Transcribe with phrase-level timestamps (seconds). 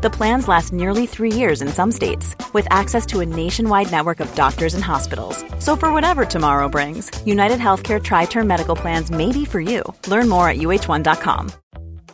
[0.00, 4.20] The plans last nearly three years in some states, with access to a nationwide network
[4.20, 5.44] of doctors and hospitals.
[5.58, 9.82] So, for whatever tomorrow brings, United Healthcare Tri Term Medical Plans may be for you.
[10.06, 11.50] Learn more at uh1.com.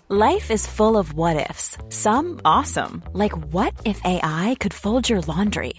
[0.09, 5.21] Life is full of what ifs, some awesome, like what if AI could fold your
[5.23, 5.75] laundry?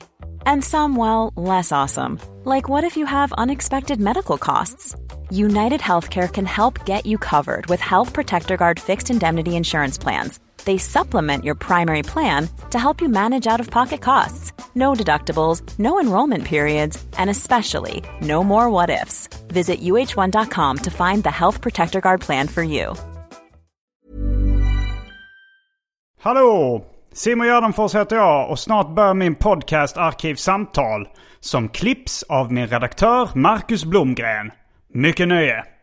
[0.45, 4.95] And some, well, less awesome, like what if you have unexpected medical costs?
[5.31, 10.39] United Healthcare can help get you covered with Health Protector Guard fixed indemnity insurance plans.
[10.65, 14.53] They supplement your primary plan to help you manage out of pocket costs.
[14.75, 19.29] No deductibles, no enrollment periods, and especially no more what ifs.
[19.47, 22.95] Visit uh1.com to find the Health Protector Guard plan for you.
[26.21, 26.85] Hallå!
[27.13, 31.07] Simon Gärdenfors heter jag och snart börjar min podcast Arkivsamtal.
[31.39, 34.51] Som klipps av min redaktör Marcus Blomgren.
[34.93, 35.74] Mycket nöje!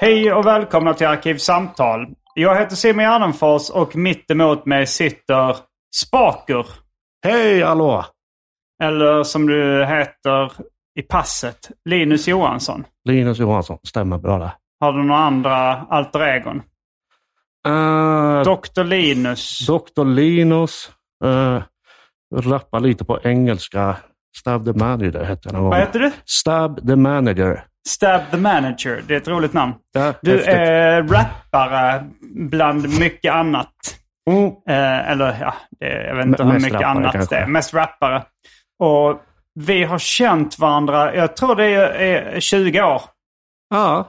[0.00, 2.06] Hej och välkomna till Arkivsamtal.
[2.34, 5.56] Jag heter Simon Gärdenfors och mitt emot mig sitter
[5.96, 6.66] Spaker.
[7.24, 8.04] Hej, hallå!
[8.82, 10.52] Eller som du heter
[10.98, 12.84] i passet, Linus Johansson.
[13.04, 14.52] Linus Johansson, stämmer bra det.
[14.80, 16.62] Har du några andra alter egon?
[17.68, 18.84] Uh, Dr.
[18.84, 19.66] Linus.
[19.66, 20.04] Dr.
[20.04, 20.90] Linus.
[21.24, 21.62] Uh,
[22.34, 23.96] rappar lite på engelska.
[24.38, 26.10] Stab the manager hette jag Vad heter du?
[26.24, 27.64] Stab the manager.
[27.86, 29.02] Stab the manager.
[29.08, 29.74] Det är ett roligt namn.
[29.92, 30.54] Ja, Du häftigt.
[30.54, 33.72] är rappare bland mycket annat.
[34.30, 34.46] Mm.
[34.46, 37.34] Eh, eller ja, det, jag vet inte M- hur mycket rappare annat kanske.
[37.36, 37.46] det är.
[37.46, 38.22] Mest rappare.
[38.78, 39.20] Och
[39.54, 41.88] vi har känt varandra, jag tror det är,
[42.34, 43.02] är 20 år.
[43.70, 44.08] Ja,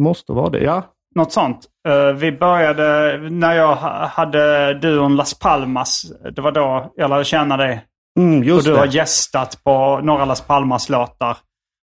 [0.00, 0.58] måste vara det.
[0.64, 0.82] Ja,
[1.14, 1.58] Något sånt.
[1.88, 6.02] Eh, vi började när jag ha- hade duon Las Palmas.
[6.36, 7.84] Det var då jag lärde känna dig.
[8.18, 8.78] mm, Och du det.
[8.78, 11.36] har gästat på några Las Palmas-låtar.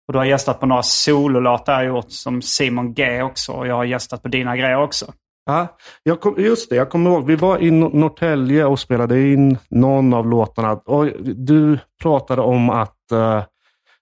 [0.08, 3.52] Och du har gästat på några sololåtar jag har gjort som Simon G också.
[3.52, 5.12] Och jag har gästat på dina grejer också.
[5.46, 5.66] Ja,
[6.02, 7.26] jag kom, just det, jag kommer ihåg.
[7.26, 10.72] Vi var i Nor- Norrtälje och spelade in någon av låtarna.
[10.72, 13.42] Och du pratade om att eh,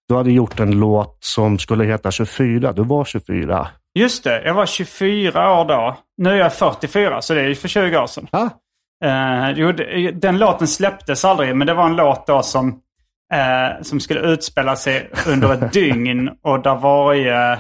[0.09, 2.73] du hade gjort en låt som skulle heta 24.
[2.73, 3.69] Du var 24.
[3.99, 5.97] Just det, jag var 24 år då.
[6.17, 8.27] Nu är jag 44, så det är ju för 20 år sedan.
[8.33, 8.51] Ja,
[9.05, 9.73] Eh, jo,
[10.15, 12.81] den låten släpptes aldrig, men det var en låt då som,
[13.35, 16.31] eh, som skulle utspela sig under ett dygn.
[16.43, 17.53] Och där varje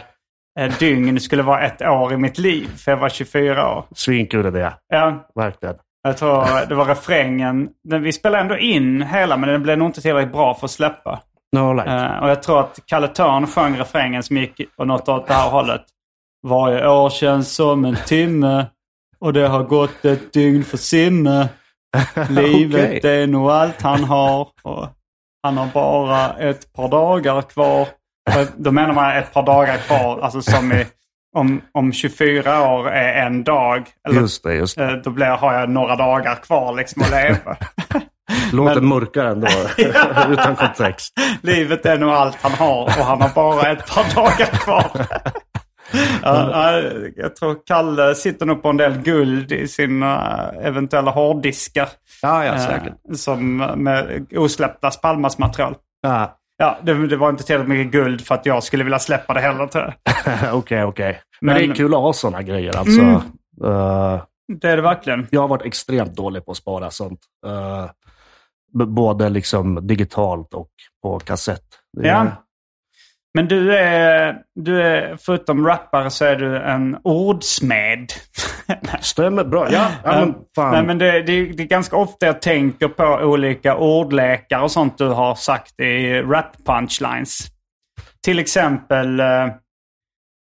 [0.59, 3.84] eh, dygn skulle vara ett år i mitt liv, för jag var 24 år.
[3.94, 4.75] svinkul det.
[4.88, 5.75] Ja, Verkligen.
[6.03, 7.69] jag tror det var refrängen.
[7.88, 10.71] Den, vi spelade ändå in hela, men den blev nog inte tillräckligt bra för att
[10.71, 11.21] släppa.
[11.56, 11.91] No, like.
[11.91, 15.34] Eh, och jag tror att Kalle Törn sjöng refrängen som gick och något åt det
[15.34, 15.82] här hållet.
[16.47, 18.66] Varje år känns som en timme
[19.19, 21.49] och det har gått ett dygn för Simme.
[22.31, 23.22] Livet Okej.
[23.22, 24.88] är nog allt han har och
[25.47, 27.81] han har bara ett par dagar kvar.
[27.81, 30.87] Och Då menar man ett par dagar kvar, alltså som i
[31.37, 33.87] om, om 24 år är en dag.
[34.09, 34.85] Eller, Just det, just det.
[34.85, 37.56] eh, Då blir, har jag några dagar kvar liksom att leva.
[38.53, 39.47] Låter men- mörkare ändå,
[40.33, 41.12] utan kontext.
[41.43, 44.91] Livet är nog allt han har och han har bara ett par dagar kvar.
[46.23, 46.83] Ja, ja,
[47.17, 51.89] jag tror Kalle sitter nog på en del guld i sina eventuella hårddiskar.
[52.23, 52.95] Ja, ja, eh, säkert.
[53.17, 55.75] som med osläppta Palmas material.
[56.03, 56.39] Ja.
[56.59, 59.41] Ja, det, det var inte tillräckligt mycket guld för att jag skulle vilja släppa det
[59.41, 60.55] heller tror jag.
[60.59, 61.21] Okej, okej.
[61.41, 62.77] Men, det Men- är kul att ha sådana grejer.
[62.77, 63.15] Alltså, Mm.
[63.65, 64.23] Eh,
[64.61, 65.27] Det är det verkligen.
[65.31, 67.21] jag har varit extremt dålig på att spara sånt.
[67.47, 67.85] Eh,
[68.79, 70.69] b- både liksom digitalt och
[71.03, 71.63] på kassett.
[71.97, 72.27] Det Ja.
[73.37, 78.12] Men du är, du är, förutom rappare så är du en ordsmed.
[79.00, 79.73] Stämmer bra.
[79.73, 80.73] Ja, ja men fan.
[80.73, 84.99] Nej, men det, det, det är ganska ofta jag tänker på olika ordlekar och sånt
[84.99, 87.47] du har sagt i rap-punchlines.
[88.25, 89.44] Till exempel, eh,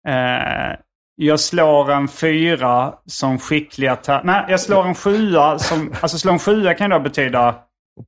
[0.07, 0.75] eh,
[1.15, 3.97] jag slår en fyra som skickliga...
[4.23, 5.93] Nej, jag slår en sjua som...
[6.01, 7.55] Alltså slå en sjua kan då betyda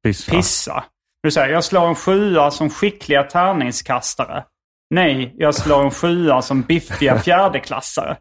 [0.03, 0.31] pissa.
[0.31, 0.83] pissa.
[1.23, 4.43] Du säger, jag slår en sjua som skickliga tärningskastare.
[4.89, 8.17] Nej, jag slår en sjua som biffiga fjärdeklassare.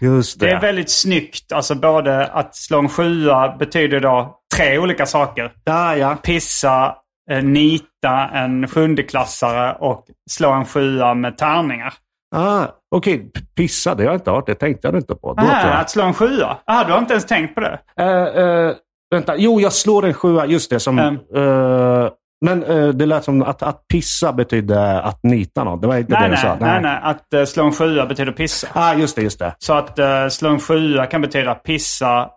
[0.00, 0.46] Just det.
[0.46, 1.52] Det är väldigt snyggt.
[1.52, 5.52] Alltså både att slå en sjua betyder då tre olika saker.
[5.64, 6.16] Ja, ja.
[6.22, 6.96] Pissa,
[7.30, 11.94] eh, nita en sjundeklassare och slå en sjua med tärningar.
[12.36, 14.46] Ah, Okej, p- pissa, det har jag inte hört.
[14.46, 15.34] Det tänkte jag inte på.
[15.38, 15.80] Aha, jag.
[15.80, 16.56] att slå en sjua?
[16.64, 17.78] Ah, du har inte ens tänkt på det?
[18.00, 18.72] Eh, eh,
[19.10, 20.46] vänta, jo, jag slår en sjua.
[20.46, 20.80] Just det.
[20.80, 21.14] Som, Mm.
[21.14, 22.08] eh,
[22.44, 25.80] men eh, det lät som att, att pissa betydde att nita någon.
[25.80, 26.56] Det var inte Nej, det du nej, sa.
[26.60, 26.98] nej, nej.
[27.02, 28.68] Att eh, slå en sjua betyder pissa.
[28.72, 29.54] Ah, just det, just det.
[29.58, 32.30] Så att uh, slå en sjua kan betyda pissa,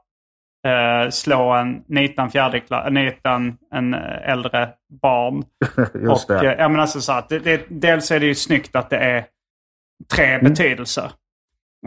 [0.68, 4.70] eh, slå en, nita en fjärdeklass, nita en, en eh, äldre
[5.02, 5.44] barn.
[6.04, 6.48] Just och, det.
[6.54, 8.98] eh, ja, men alltså så att det, det, dels är det ju snyggt att det
[8.98, 9.26] är
[10.16, 10.44] tre Mm.
[10.44, 11.12] betydelser.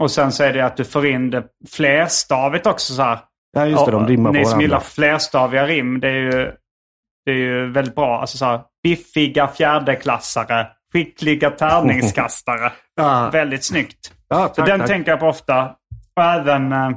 [0.01, 2.93] Och sen så är det att du får in det flerstavigt också.
[2.93, 3.19] Så här.
[3.53, 3.91] ja, just det.
[3.91, 6.51] De rimmar på Ni som gillar flerstaviga rim, det är ju,
[7.25, 8.21] det är ju väldigt bra.
[8.21, 12.71] Alltså så här, biffiga fjärdeklassare, skickliga tärningskastare.
[12.95, 14.11] Ja, väldigt snyggt.
[14.29, 14.89] ja, Så tack, den tack.
[14.89, 15.75] tänker jag på ofta.
[16.15, 16.89] Och även eh,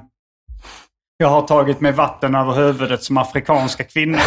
[1.17, 4.21] jag har tagit mig vatten över huvudet som afrikanska kvinnor.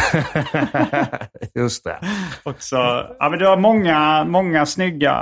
[1.55, 1.99] just det.
[2.43, 2.75] Också.
[3.19, 5.13] Ja, men du har många, många snygga.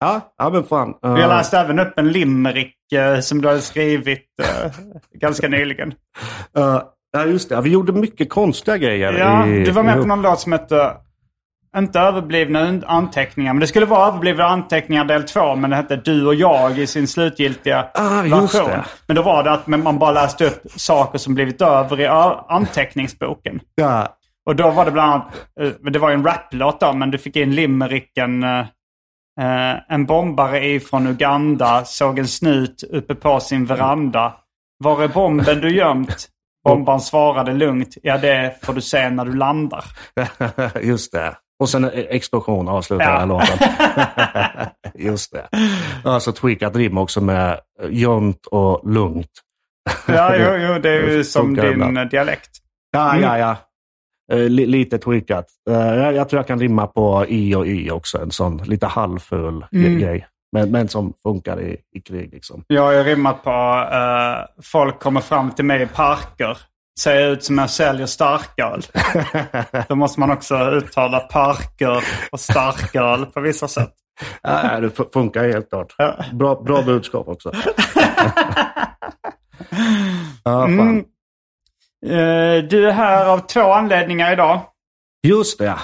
[0.00, 0.94] Ja, ja men fan.
[1.02, 4.70] Jag Eh, läste även upp en limerick eh, som du har skrivit eh,
[5.14, 5.94] ganska nyligen.
[6.56, 6.82] eh,
[7.12, 7.60] ja, just det.
[7.60, 9.12] Vi gjorde mycket konstiga grejer.
[9.12, 10.92] Ja, i, du var med på någon låt som hette
[11.76, 16.26] inte överblivna anteckningar, men det skulle vara överblivna anteckningar del två, men det hette Du
[16.26, 18.68] och jag i sin slutgiltiga Ah, version.
[18.68, 18.84] det.
[19.06, 22.06] Men då var det att man bara läste upp saker som blivit över i
[22.48, 23.60] anteckningsboken.
[23.74, 24.16] Ja,
[24.46, 25.26] Och då var det bland annat,
[25.60, 28.58] eh, det var ju en raplåt då, men du fick in limericken eh,
[29.40, 34.34] eh, En bombare ifrån Uganda såg en snut uppe på sin veranda.
[34.78, 36.28] Var är bomben du gömt?
[36.64, 37.94] Bombaren svarade lugnt.
[38.02, 39.84] Ja, det får du se när du landar.
[40.82, 41.36] just det.
[41.60, 43.10] Och sen en explosion avslutar Ja.
[43.10, 43.58] den här låten.
[45.06, 45.48] just det.
[46.04, 47.52] Alltså tweakat rim också med
[47.82, 49.30] eh, gömt och lugnt.
[50.08, 51.98] Ja, jo, jo det är ju som din ibland.
[51.98, 52.50] eh, dialekt.
[52.92, 53.22] Ja, Mm.
[53.22, 53.56] ja, ja.
[54.32, 55.46] Eh, li, lite tweakat.
[55.70, 58.18] Eh, jag, jag tror jag kan rimma på i och y också.
[58.22, 59.98] En sån lite halvful Mm.
[59.98, 60.26] grej.
[60.52, 62.64] Men, men som funkar i, i krig liksom.
[62.66, 63.50] Jag har ju rimmat på
[63.92, 66.58] eh, folk kommer fram till mig i parker.
[67.00, 68.82] Ser ut som jag säljer starköl.
[69.88, 73.92] Då måste man också uttala parker och starköl på vissa sätt.
[74.42, 75.94] Ja, det fu- funkar helt klart.
[76.32, 77.52] Bra, bra budskap också.
[80.44, 80.64] ja.
[80.64, 80.98] Mm.
[82.06, 84.60] Eh, du är här av två anledningar idag.
[85.22, 85.76] Just det.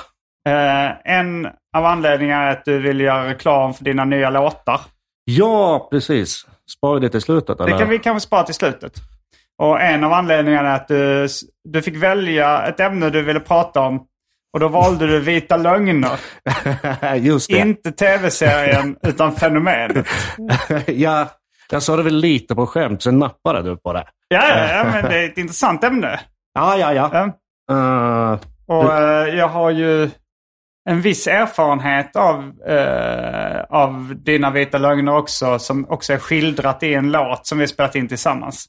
[0.47, 1.47] Eh, en
[1.77, 4.81] av anledningarna är att du vill göra reklam för dina nya låtar.
[5.25, 6.47] Ja, precis.
[6.77, 7.73] Sparar det till slutet eller?
[7.73, 8.93] Det kan vi kanske spara till slutet.
[9.63, 11.29] Och en av anledningarna är att du,
[11.65, 14.05] du fick välja ett ämne du ville prata om.
[14.53, 16.21] Och då valde du Vita Lögner.
[17.17, 17.59] Just det.
[17.59, 20.07] Inte tv-serien, utan fenomenet.
[20.87, 21.29] ja,
[21.71, 24.05] jag sa det väl lite på skämt, sen nappade du på det.
[24.29, 26.21] Ja, ja, men det är ett intressant ämne.
[26.55, 27.31] Ja, ja, ja.
[27.69, 28.33] Ja.
[28.33, 30.11] Eh, Och eh, jag har ju
[30.89, 35.59] en viss erfarenhet av, eh, av dina vita lögner också.
[35.59, 38.67] Som också är skildrat i en låt som vi spelat in tillsammans.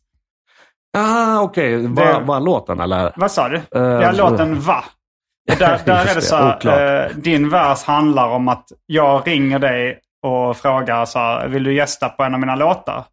[0.98, 1.78] ah, okej.
[1.82, 3.12] Det- Var, var låten eller?
[3.16, 3.56] Vad sa du?
[3.56, 4.84] Eh, ja, låten Va.
[5.52, 9.60] Och där, där är det så här, eh, din vers handlar om att jag ringer
[9.60, 13.06] dig och frågar så här, vill du gästa på en av mina låtar?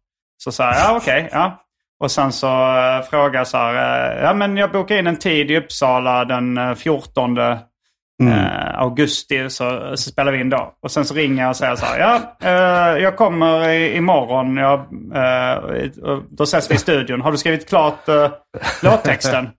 [0.43, 1.61] Så säger jag, ja okej, ja.
[1.99, 3.73] Och sen så eh, frågar jag så här,
[4.17, 7.35] eh, ja men jag bokar in en tid i Uppsala den eh, 14
[8.23, 8.33] Mm.
[8.33, 10.73] eh, augusti så, så spelar vi in då.
[10.81, 14.57] Och sen så ringer jag och säger så här, ja eh, jag kommer i, imorgon,
[14.57, 14.79] jag,
[15.15, 15.57] eh,
[16.03, 17.21] och då ses vi i studion.
[17.21, 18.31] Har du skrivit klart eh,
[18.83, 19.49] låttexten?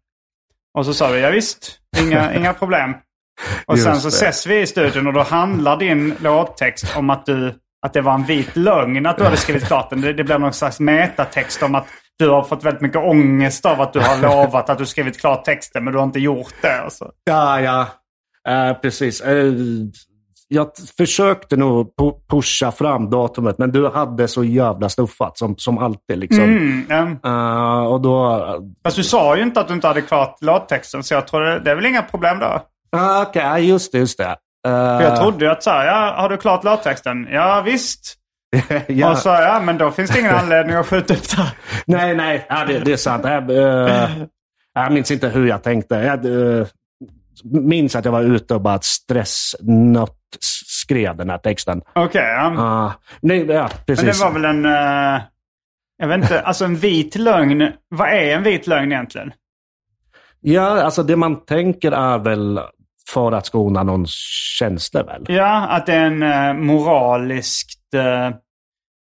[0.78, 2.94] Och så sa vi, ja, visst, inga, inga problem.
[3.66, 4.14] Och Just sen så det.
[4.14, 7.54] ses vi i studion och då handlar din låttext om att, du,
[7.86, 10.00] att det var en vit lögn att du hade skrivit klart den.
[10.00, 11.86] Det, det blev någon slags metatext om att
[12.18, 15.44] du har fått väldigt mycket ångest av att du har lovat att du skrivit klart
[15.44, 16.80] texten men du har inte gjort det.
[16.86, 17.10] Och så.
[17.24, 17.86] Ja, ja.
[18.48, 19.20] Eh, precis.
[19.20, 19.52] Eh,
[20.48, 25.78] jag försökte nog pu- pusha fram datumet, men du hade så jävla stuffat som, som
[25.78, 26.18] alltid.
[26.18, 26.44] Liksom.
[26.44, 26.86] Mm,
[27.22, 27.30] ja.
[27.30, 28.44] Eh, och då...
[28.84, 31.58] Fast du sa ju inte att du inte hade klart låttexten så jag tror det,
[31.60, 32.62] det är väl inga problem då.
[32.96, 33.98] Ah, Okej, ja, just det.
[33.98, 34.24] Just det.
[34.24, 37.28] Eh, För jag trodde ju att så här, ja, har du klart låttexten?
[37.30, 38.14] Ja visst.
[38.88, 39.10] ja.
[39.10, 41.52] Och så, ja men då finns det ingen anledning att skjuta upp det.
[41.86, 42.46] Nej, nej.
[42.48, 43.24] Ja, det, det är sant.
[43.24, 44.10] Jag, eh,
[44.74, 45.94] jag minns inte hur jag tänkte.
[45.94, 46.66] Jag eh,
[47.44, 51.82] minns att jag var ute och bara stressnött skrev den här texten.
[51.94, 52.54] Okej, ja.
[52.58, 54.04] Ah, nej, ja, precis.
[54.04, 54.64] Men det var väl en...
[54.64, 55.22] eh,
[55.98, 57.72] jag vet inte, alltså en vit lögn.
[57.88, 59.32] Vad är en vit lögn egentligen?
[60.40, 62.60] Ja, alltså det man tänker är väl
[63.08, 64.10] för att skona någons
[64.58, 65.24] känslor väl?
[65.28, 68.30] Ja, att det är en uh, moraliskt eh,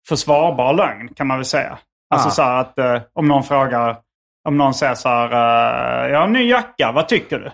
[0.08, 1.78] försvarbar lögn kan man väl säga.
[2.14, 2.32] Alltså Ah.
[2.32, 3.98] så att eh, om någon frågar,
[4.48, 5.28] om någon säger så här,
[6.06, 7.52] uh, jag har en ny jacka, vad tycker du?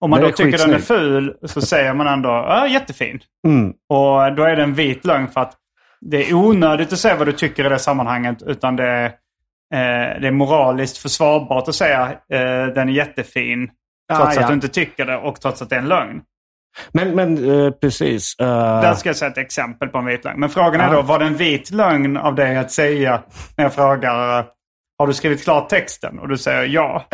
[0.00, 3.20] Om man då tycker den är ful så säger man ändå, ja jättefin.
[3.46, 3.68] Mm.
[3.68, 5.54] Och då är det en vit lögn för att
[6.00, 8.42] det är onödigt att säga vad du tycker i det sammanhanget.
[8.42, 9.04] Utan det är,
[9.74, 13.70] eh, det är moraliskt försvarbart att säga eh, den är jättefin.
[14.12, 14.40] Trots Ah, ja.
[14.40, 16.20] att du inte tycker det och trots att det är en lögn.
[16.92, 18.34] Men, men eh, precis.
[18.40, 20.40] eh, Där ska jag säga ett exempel på en vit lögn.
[20.40, 23.22] Men frågan är då, var det en vit lögn av dig att säga
[23.56, 24.44] när jag frågar eh,
[25.00, 26.18] har du skrivit klart texten?
[26.18, 27.04] Och du säger ja.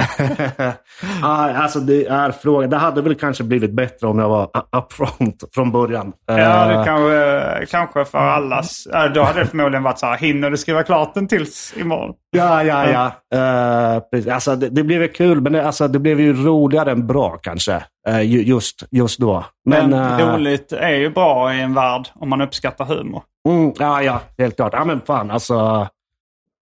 [1.23, 2.71] ja, alltså det är frågan.
[2.71, 6.12] Det hade väl kanske blivit bättre om jag var upfront från början.
[6.26, 8.87] Ja, Eh, det kanske, kanske för allas.
[9.14, 12.14] Då hade det förmodligen varit så här, hinner du skriva klart den tills imorgon?
[12.37, 13.07] Ja, ja, ja.
[13.38, 14.33] Eh, precis.
[14.33, 17.38] alltså, det, det blev ju kul, men det, alltså, det blev ju roligare än bra
[17.43, 17.85] kanske.
[18.09, 19.45] eh, ju- just, just då.
[19.69, 23.23] Men, Men eh, roligt är ju bra i en värld om man uppskattar humor.
[23.49, 24.73] mm, ja, ja, helt klart.
[24.73, 25.88] Ja, men fan alltså.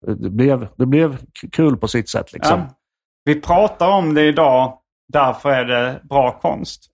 [0.07, 1.17] Det blev, det blev
[1.51, 2.59] kul på sitt sätt liksom.
[2.59, 2.75] Ja.
[3.25, 4.73] Vi pratar om det idag,
[5.13, 6.89] därför är det bra konst.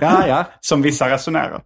[0.00, 0.44] Ja, ja.
[0.60, 1.62] Som vissa resonerar.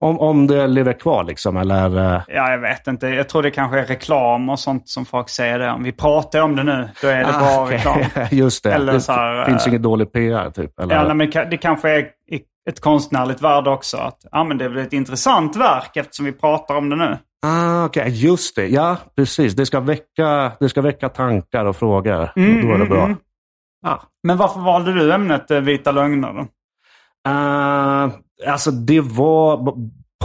[0.00, 2.14] Om, om det lever kvar liksom, eller?
[2.14, 3.08] eh, Ja, jag vet inte.
[3.08, 5.82] Jag tror det kanske är reklam och sånt som folk säger det om.
[5.82, 7.76] Vi pratar om det nu, då är det bra ah, okej.
[7.76, 8.00] reklam.
[8.30, 8.72] Just det.
[8.72, 10.80] Eller det så här, finns eh, ingen dålig PR typ.
[10.80, 10.94] Eller?
[10.94, 12.06] Ja, nej, men det kanske är
[12.68, 13.96] ett konstnärligt värde också.
[13.96, 17.18] Att, ja, men det är väl ett intressant verk eftersom vi pratar om det nu.
[17.42, 18.66] Ah, Okej, just det.
[18.66, 19.54] Ja, precis.
[19.54, 22.30] Det ska väcka, det ska väcka tankar och frågor.
[22.36, 23.04] Mm, Då är det bra.
[23.04, 23.16] mm,
[23.82, 24.02] Ja.
[24.22, 26.40] Men varför valde du ämnet eh, vita lögner då?
[27.30, 28.10] Uh,
[28.52, 29.74] alltså det var,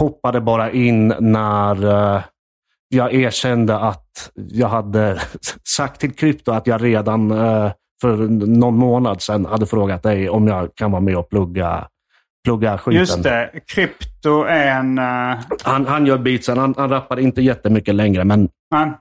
[0.00, 1.84] poppade bara in när
[2.16, 2.22] eh,
[2.88, 5.20] jag erkände att jag hade
[5.76, 8.16] sagt till Krypto att jag redan eh, för
[8.46, 11.88] någon månad sedan hade frågat dig om jag kan vara med och plugga,
[12.44, 12.98] plugga skiten.
[13.00, 14.98] Just det, krypto är en...
[14.98, 16.58] eh, Han, han gör beatsen.
[16.58, 18.92] Han, han rappar inte jättemycket längre, men nej,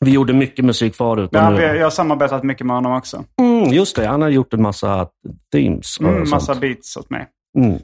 [0.00, 1.30] vi gjorde mycket musik förut.
[1.32, 3.24] ja, nu- jag har samarbetat mycket med honom också.
[3.40, 5.08] Mm, just det, han har gjort en massa
[5.52, 5.98] themes.
[5.98, 6.60] och Mm, massa sånt.
[6.60, 7.26] beats åt mig.
[7.58, 7.78] Mm.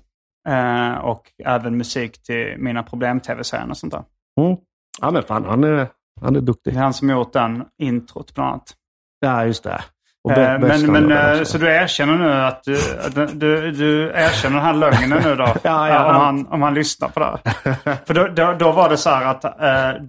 [0.49, 4.03] Eh, och även musik till mina problem-tv-serier och sånt där.
[4.41, 4.57] Mm.
[5.01, 5.87] Ja, men fan, han är,
[6.21, 6.75] han är Det duktig.
[6.77, 8.75] är han som gjort den introt bland annat.
[9.21, 9.81] Ja, just det.
[10.31, 12.79] Eh, Be- men men eh, så du erkänner nu att du,
[13.33, 15.45] du, du erkänner den här lögnen nu då?
[15.63, 17.97] Ja, ja, Eh, om, han, om han lyssnar på det här.
[18.07, 20.03] För då, då, då var det så här att, eh,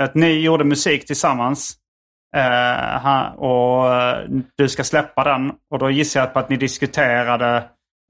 [0.00, 1.76] att ni gjorde musik tillsammans.
[2.36, 4.18] Eh, och eh,
[4.56, 5.52] du ska släppa den.
[5.70, 7.56] Och då gissar jag på att ni diskuterade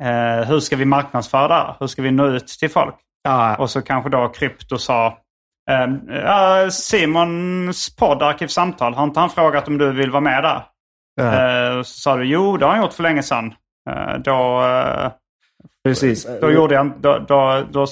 [0.03, 1.75] eh, hur ska vi marknadsföra det?
[1.81, 2.95] Hur ska vi nå ut till folk?
[3.23, 5.19] Ja, Och så kanske då Krypto sa
[6.71, 10.63] Simons podd Arkivsamtal, har inte han frågat om du vill vara med där?
[11.15, 13.55] Ja, Eh, så sa du jo, det har han gjort för länge sedan.
[13.91, 15.11] Eh, då, eh,
[15.85, 16.27] precis.
[16.41, 17.87] då, gjorde jag, då, då, då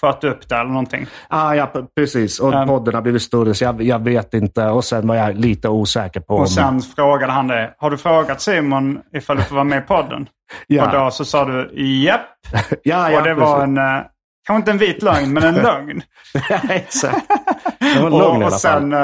[0.00, 1.06] sköt du upp det eller någonting.
[1.28, 2.40] Ah, ja, precis.
[2.40, 4.66] Och Um, podden har blivit större, så jag, jag vet inte.
[4.66, 6.40] Och sen var jag lite osäker på om...
[6.42, 9.86] Och sen frågade han dig, har du frågat Simon ifall du får vara med i
[9.86, 10.28] podden?
[10.66, 10.86] ja.
[10.86, 12.20] Och då så sa du japp.
[12.82, 13.62] ja, ja, och det var precis.
[13.62, 14.02] en, eh,
[14.46, 16.02] kanske inte en vit lögn, men en lögn.
[16.48, 17.28] Ja, Exakt.
[17.78, 18.94] Det var en lögn och, och, sen,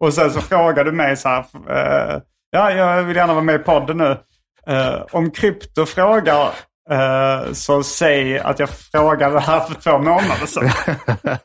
[0.00, 1.44] och sen så frågade du mig så här.
[2.54, 4.16] Ja, jag vill gärna vara med i podden nu.
[4.66, 6.48] Eh, om krypto frågar
[6.90, 10.70] eh, så säg att jag frågade det här för två månader sedan.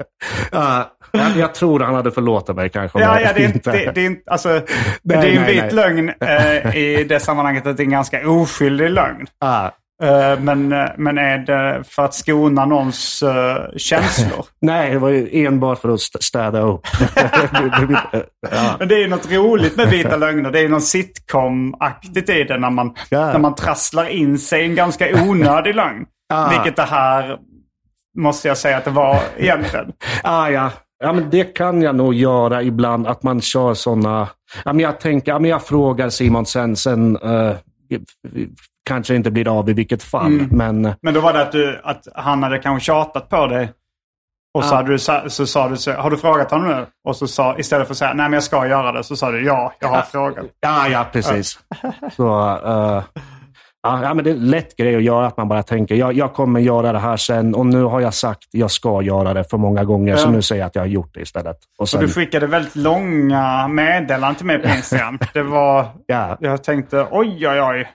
[0.51, 2.99] Ja, jag, jag tror han hade förlåtit mig kanske.
[2.99, 4.61] ja, ja, det, är, inte- det, det är inte, alltså, Nej,
[5.03, 5.73] det är en nej, vit nej.
[5.73, 9.27] lögn eh, i det sammanhanget att det är en ganska oskyldig lögn.
[10.03, 14.45] Eh, men, men är det för att skona någons eh, känslor?
[14.61, 16.81] nej, det var ju enbart för att st- städa upp.
[18.51, 18.75] ja.
[18.79, 20.51] Men det är ju något roligt med vita lögner.
[20.51, 23.25] Det är ju något sitcom-aktigt i det när man, Ja.
[23.25, 26.05] när man trasslar in sig i en ganska onödig lögn.
[26.33, 26.49] Ah.
[26.49, 27.37] Vilket det här
[28.17, 29.91] måste jag säga att det var egentligen.
[30.23, 30.71] Ah, ja.
[31.03, 33.07] ja, men det kan jag nog göra ibland.
[33.07, 34.27] Att man kör sådana...
[34.65, 37.55] Ja, men jag tänker, ja, men jag frågar Simon sen, sen eh,
[38.89, 40.33] kanske inte blir av i vilket fall.
[40.33, 40.47] Mm.
[40.51, 43.71] Men Men då var det att, du, att han hade kanske tjatat på dig.
[44.53, 44.77] Och så, Ja.
[44.77, 46.85] hade du, sa- så sa du, så, har du frågat honom nu?
[47.07, 49.31] Och så sa, istället för att säga, nej men jag ska göra det, så sa
[49.31, 50.45] du, ja, jag har frågat.
[50.59, 51.59] ja, ja, precis.
[52.15, 52.27] Så,
[52.65, 53.03] eh,
[53.83, 56.13] ja, ja, men det är en lätt grej att göra, att man bara tänker, jag,
[56.13, 59.43] jag kommer göra det här sen och nu har jag sagt jag ska göra det
[59.43, 60.31] för många gånger, så Ja.
[60.31, 61.57] nu säger jag att jag har gjort det istället.
[61.79, 65.19] Och sen, du skickade väldigt långa meddelanden till mig på Instagram.
[65.33, 67.87] Det var, ja, jag tänkte, oj oj oj.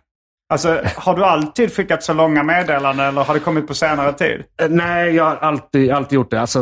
[0.55, 4.45] Alltså, har du alltid skickat så långa meddelanden eller har det kommit på senare tid?
[4.63, 6.41] Eh, Nej, jag har alltid, alltid gjort det.
[6.41, 6.59] Alltså,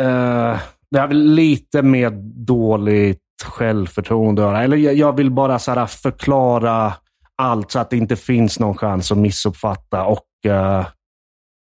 [0.00, 0.58] eh,
[0.90, 2.12] det har väl lite med
[2.46, 4.64] dåligt självförtroende att.
[4.64, 6.92] Eller jag, jag vill bara så förklara
[7.36, 10.04] allt så att det inte finns någon chans att missuppfatta.
[10.04, 10.86] Och, eh,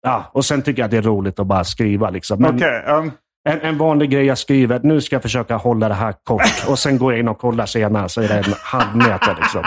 [0.01, 2.09] ja, och sen tycker jag att det är roligt att bara skriva.
[2.09, 2.41] Liksom.
[2.41, 3.11] Men Okej, ehm,
[3.49, 6.79] en, en vanlig grej jag skriver, nu ska jag försöka hålla det här kort och
[6.79, 9.35] sen går jag in och kollar senare så är det en halv meter.
[9.41, 9.63] Liksom.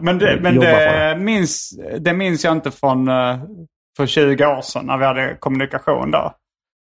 [0.00, 3.38] Men, det, men det, minns, det minns jag inte från eh,
[3.96, 6.32] för 20 år sedan när vi hade kommunikation då.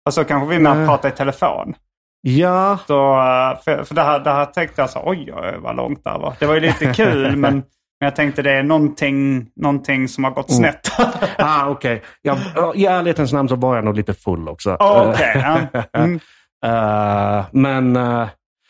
[0.07, 0.87] Och så kanske vi med att Nej.
[0.87, 1.75] prata i telefon.
[2.21, 5.77] Ja, Så, eh, för för det, här, det här tänkte jag så oj, oj, vad
[5.77, 6.35] långt det här var.
[6.41, 7.63] Det var ju lite kul, men, men
[7.99, 10.59] jag tänkte det är någonting, någonting som har gått Mm.
[10.59, 10.89] snett.
[11.39, 12.03] ah, okej.
[12.23, 12.37] Ja,
[12.75, 14.71] I ärlighetens namn så var jag nog lite full också.
[14.71, 15.33] Oh, Okej,
[15.73, 15.83] ja.
[16.01, 16.21] Mm.
[16.67, 18.29] Eh, men, eh,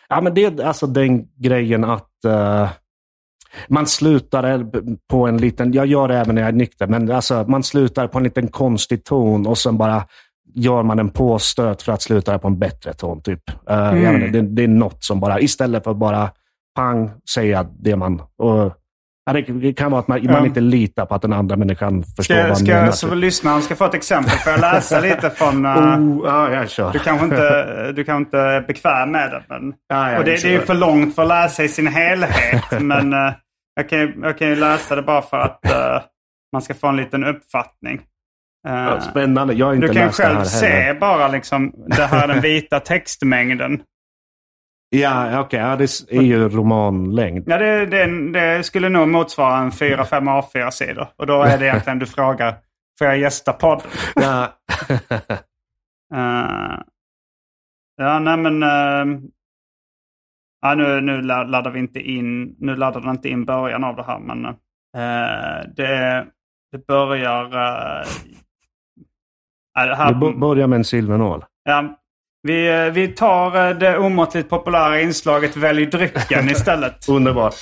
[0.08, 2.68] ja, men det är alltså den grejen att eh,
[3.68, 4.66] man slutar
[5.10, 8.06] på en liten, jag gör det även när jag är nykter, men alltså, man slutar
[8.06, 10.04] på en liten konstig ton och sen bara
[10.54, 13.22] gör man en påstöt för att sluta på en bättre ton.
[13.22, 13.40] Typ.
[13.70, 16.30] Eh, jag vet inte, det, det är något som bara, istället för att bara
[16.76, 18.22] pang, säga det man...
[18.38, 18.72] Och,
[19.32, 22.34] det, kan vara att man, man inte litar på att den andra människan förstår Ska,
[22.34, 22.90] vad man ska, menar.
[22.90, 23.16] så typ.
[23.16, 24.30] lyssnaren ska få ett exempel.
[24.30, 25.64] Får jag läsa lite från...
[25.66, 26.92] eh, oh, ja, jag kör.
[26.92, 29.42] Du kanske inte, du kanske inte är bekväm med det.
[29.48, 32.64] Men, Ja, och det, det är ju för långt för att läsa i sin helhet.
[32.80, 33.32] men eh,
[33.74, 36.02] jag, kan, ju- jag kan ju läsa det bara för att eh,
[36.52, 38.02] man ska få en liten uppfattning.
[38.68, 39.54] Ja, Spännande.
[39.54, 41.00] Jag har inte du kan läst det själv här se heller.
[41.00, 43.82] bara liksom, det här är den vita textmängden.
[44.96, 45.60] Ja, okej.
[45.60, 47.44] Ja, det är ju romanlängd.
[47.46, 51.08] Ja, det, det, det skulle nog motsvara en 4-5 A4-sidor.
[51.16, 52.54] Och då är det egentligen du frågar,
[52.98, 53.86] får jag gästa podden?
[54.14, 54.48] Ja.
[56.14, 56.78] Eh,
[57.96, 58.62] ja, nej men...
[58.62, 59.20] eh,
[60.64, 63.96] ja, nu, nu la- laddar vi inte in, nu laddar den inte in början av
[63.96, 66.26] det här, men eh, det,
[66.72, 67.44] det börjar...
[67.44, 68.06] Uh,
[69.74, 71.44] det Vi här, bo- börjar med en silvernål.
[71.64, 71.98] ja,
[72.42, 77.08] vi, eh, vi tar eh, det omåttligt populära inslaget Välj drycken istället.
[77.08, 77.54] Underbart.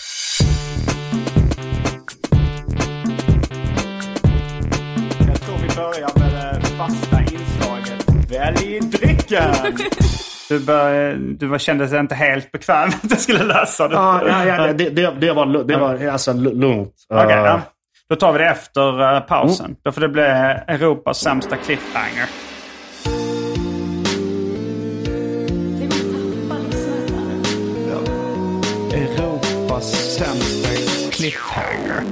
[5.26, 9.54] Jag tror vi börjar med det fasta inslaget Välj drycken!
[10.52, 13.94] Du, bör, du var, kände dig inte helt bekväm att jag skulle läsa det.
[13.94, 16.94] Ja, ja, ja, det, det, det var, det var alltså lugnt.
[17.08, 17.60] Okej, Uh, ja.
[18.08, 19.76] Då tar vi det efter eh, pausen.
[19.82, 22.28] Då får det bli Europas sämsta cliffhanger.
[28.94, 30.68] Europas sämsta
[31.12, 32.02] cliffhanger.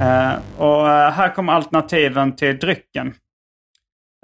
[0.00, 3.14] Eh, och eh, här kommer alternativen till drycken.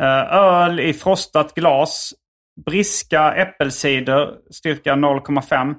[0.03, 2.15] Eh, öl i frostat glas.
[2.65, 5.75] Briska äppelcider, styrka 0,5.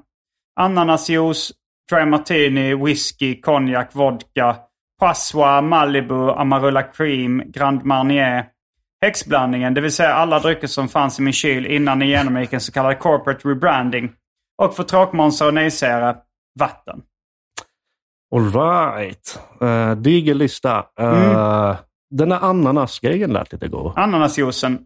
[0.60, 1.54] Ananasjuice,
[1.92, 4.56] dry martini, whisky, konjak, vodka.
[5.00, 8.46] Passoa, Malibu, Amarula Cream, Grand Marnier.
[9.02, 12.62] Häxblandningen, det vill säga alla drycker som fanns i min kyl innan ni genomgick en
[12.62, 14.12] så kallad corporate rebranding.
[14.62, 16.16] Och för tråkmånsar och nejsägare,
[16.60, 17.02] vatten.
[18.36, 19.40] All right.
[19.62, 20.78] Uh, diger lista.
[21.02, 21.76] Uh,
[22.10, 23.94] Den där ananasgrejen lät lite god.
[23.96, 24.80] Ananasjuicen,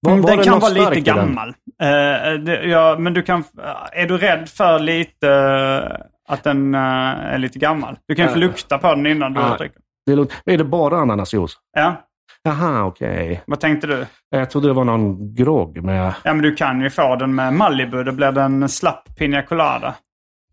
[0.00, 1.02] Var, Mm, var den kan vara lite den?
[1.04, 1.48] gammal.
[1.82, 3.44] Eh, det, ja, men du kan...
[3.92, 7.98] Är du rädd för lite eh, att den eh, är lite gammal?
[8.08, 8.38] Du kan få Eh.
[8.38, 9.56] lukta på den innan du Ah.
[9.56, 9.80] dricker.
[10.06, 10.32] Det är, lugnt.
[10.46, 11.58] är det bara ananasjuice?
[11.76, 11.94] Ja,
[12.42, 13.42] Jaha, okej.
[13.46, 14.06] vad tänkte du?
[14.30, 16.14] Jag trodde det var någon grogg med...
[16.24, 18.04] Ja, men du kan ju få den med Malibu.
[18.04, 19.94] Då blir det en slapp Pina Colada.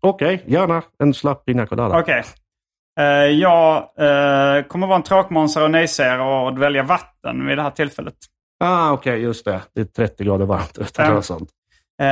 [0.02, 1.98] Okej, gärna en slapp pina colada.
[1.98, 2.22] Okej.
[3.00, 7.70] Eh, jag eh, kommer vara en tråkmånsare och nejsägare och välja vatten vid det här
[7.70, 8.14] tillfället.
[8.60, 9.60] Ah, okej, just det.
[9.74, 11.02] Det är 30 grader varmt ute.
[11.02, 11.14] Ja.
[11.14, 11.22] Ja.
[11.22, 11.50] Sånt.
[12.00, 12.06] Eh,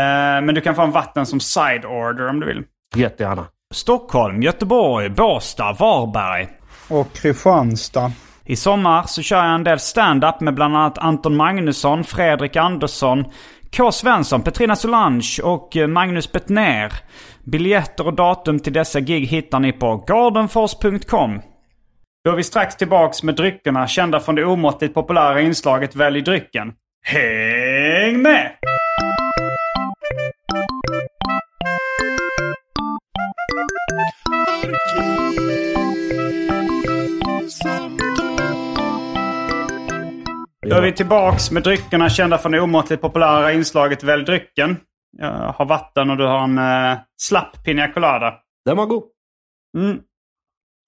[0.44, 2.64] men du kan få en vatten som side order om du vill.
[2.94, 3.46] Jättegärna.
[3.74, 6.48] Stockholm, Göteborg, Båstad, Varberg.
[6.88, 8.12] Och Kristianstad.
[8.44, 13.24] I sommar så kör jag en del stand-up med bland annat Anton Magnusson, Fredrik Andersson,
[13.76, 13.92] K.
[13.92, 16.92] Svensson, Petrina Solange och eh, Magnus Bettner.
[17.44, 21.40] Biljetter och datum till dessa gig hittar ni på gardenfors.com.
[22.24, 26.72] Då är vi strax tillbaks med dryckerna kända från det omåttligt populära inslaget Välj drycken.
[27.02, 28.52] Häng med!
[40.70, 44.76] Då är vi tillbaks med dryckerna kända från det omåttligt populära inslaget Välj drycken.
[45.18, 48.34] Jag har vatten och du har en eh, slapp Pina Colada.
[48.64, 49.04] Den var god.
[49.78, 49.98] Mm.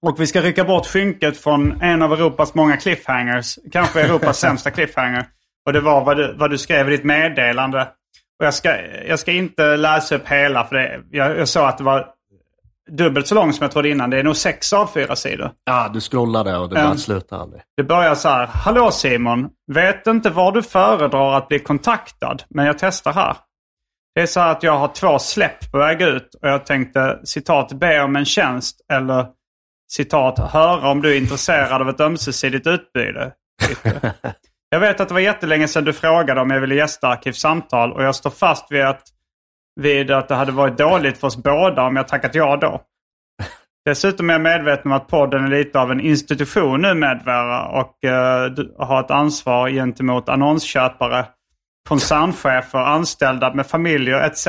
[0.04, 3.58] Och vi ska rycka bort skynket från en av Europas många cliffhangers.
[3.72, 5.26] Kanske Europas sämsta cliffhanger.
[5.66, 7.88] Och det var vad du, vad du skrev i ditt meddelande.
[8.38, 8.76] Och jag ska,
[9.08, 12.06] jag ska inte läsa upp hela för det, jag, jag sa att det var
[12.90, 14.10] dubbelt så långt som jag trodde innan.
[14.10, 15.50] Det är nog sex av fyra sidor.
[15.64, 17.62] Ja, du scrollade och det bara slutade aldrig.
[17.76, 18.46] Det börjar så här.
[18.46, 19.48] Hallå Simon!
[19.72, 23.36] Vet inte var du föredrar att bli kontaktad, men jag testar här.
[24.14, 27.20] Det är så här att jag har två släpp på väg ut och jag tänkte
[27.24, 29.26] citat be om en tjänst eller
[29.96, 33.32] citat höra om du är intresserad av ett ömsesidigt utbyte.
[34.70, 38.02] jag vet att det var jättelänge sedan du frågade om jag ville gästa Arkivsamtal och
[38.02, 39.02] jag står fast vid att,
[39.80, 42.80] vid att det hade varit dåligt för oss båda om jag tackat ja då.
[43.84, 48.52] Dessutom är jag medveten om att podden är lite av en institution numera och eh,
[48.78, 51.26] har ett ansvar gentemot annonsköpare
[51.88, 54.48] koncernchefer, anställda med familjer etc.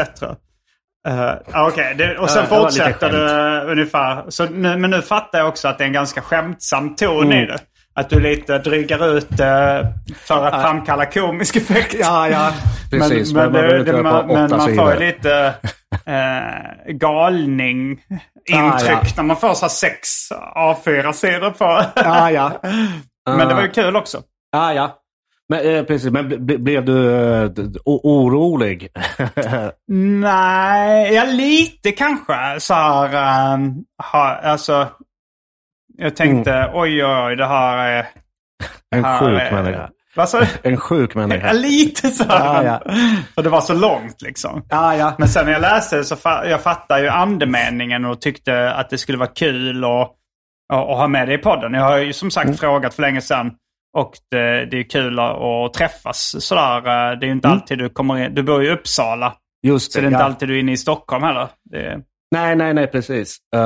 [1.08, 1.34] Uh,
[1.68, 2.16] Okej, okay.
[2.16, 4.24] och sen Ja, fortsätter det ungefär.
[4.30, 7.44] Så nu, men nu fattar jag också att det är en ganska skämtsam ton Mm.
[7.44, 7.58] i det.
[7.96, 9.38] Att du lite drygar ut uh,
[10.26, 11.96] för att framkalla komisk effekt.
[12.00, 12.52] Ja, ja.
[12.92, 13.34] Precis.
[13.34, 15.54] Men, men, man det, man, men man får lite
[16.06, 17.92] eh, galning
[18.50, 19.14] intryck Ah, ja.
[19.18, 20.10] när man får så sex
[20.56, 21.82] A4-sidor på.
[21.96, 22.52] Ja, ja.
[23.38, 24.22] men det var ju kul också.
[24.52, 24.96] Ja, ja.
[25.50, 27.50] Men, eh, precis, men ble, blev du eh,
[27.86, 28.88] orolig?
[29.88, 32.60] Nej, ja lite kanske.
[32.60, 33.74] Så här, ehm,
[34.12, 34.88] ha, alltså,
[35.98, 38.08] jag tänkte oj oj oj det här är...
[38.96, 39.88] en här sjuk är- människa.
[39.88, 39.92] Du?
[40.70, 41.52] En sjuk människa.
[41.52, 42.64] lite så här.
[42.66, 42.82] Ja,
[43.36, 44.66] För det var så långt liksom.
[44.70, 45.14] Ja, ja.
[45.18, 48.90] Men sen när jag läste det så fa- jag fattade ju andemeningen och tyckte att
[48.90, 50.10] det skulle vara kul att
[50.74, 51.74] ha med det i podden.
[51.74, 52.58] Jag har ju som sagt Mm.
[52.58, 53.52] frågat för länge sedan.
[53.96, 56.82] Och det, det är kul att, träffas sådär.
[57.16, 58.36] Det är ju inte alltid du kommer in.
[58.36, 59.34] Du bor ju i Uppsala.
[59.64, 60.26] Just Så det är inte ja.
[60.26, 61.48] alltid du är inne i Stockholm heller.
[61.64, 63.38] Det, Nej, nej, nej, precis.
[63.56, 63.62] Uh,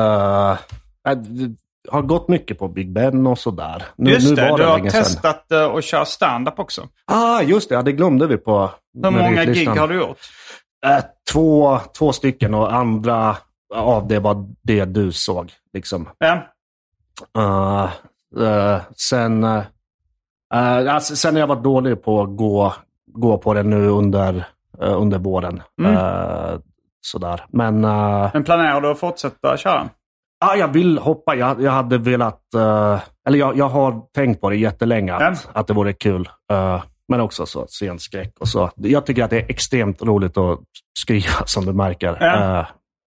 [1.04, 3.84] jag har gått mycket på Big Ben och sådär.
[3.96, 5.04] Nu, just nu det, var du det har länge sedan.
[5.04, 6.88] testat eh, att köra stand-up också.
[7.06, 7.76] Ah, just det.
[7.76, 8.72] Ja, det glömde vi på
[9.04, 10.18] Hur många gig har du gjort?
[10.86, 13.38] Eh, två, två stycken och andra
[13.76, 15.52] av det var det du såg.
[15.74, 16.10] Liksom.
[16.18, 16.42] Ja.
[17.38, 17.90] Uh,
[18.44, 19.44] uh, sen,
[20.56, 22.74] uh, alltså, sen har jag varit dålig på att gå,
[23.14, 24.34] gå på det nu under,
[24.84, 25.62] uh, under våren.
[25.82, 25.92] Mm.
[25.96, 26.60] Uh,
[27.02, 27.46] sådär.
[27.50, 29.90] Men uh, Men planerar du att fortsätta köra?
[30.42, 31.36] ja, jag vill hoppa.
[31.36, 32.42] Jag, jag hade velat,
[33.28, 35.34] eller jag, jag har tänkt på det jättelänge att, Ja.
[35.60, 36.30] att det vore kul.
[37.08, 38.70] Men också så scenskräck och så.
[38.76, 40.60] Jag tycker att det är extremt roligt att
[41.00, 42.24] skriva som du märker.
[42.24, 42.66] Uh,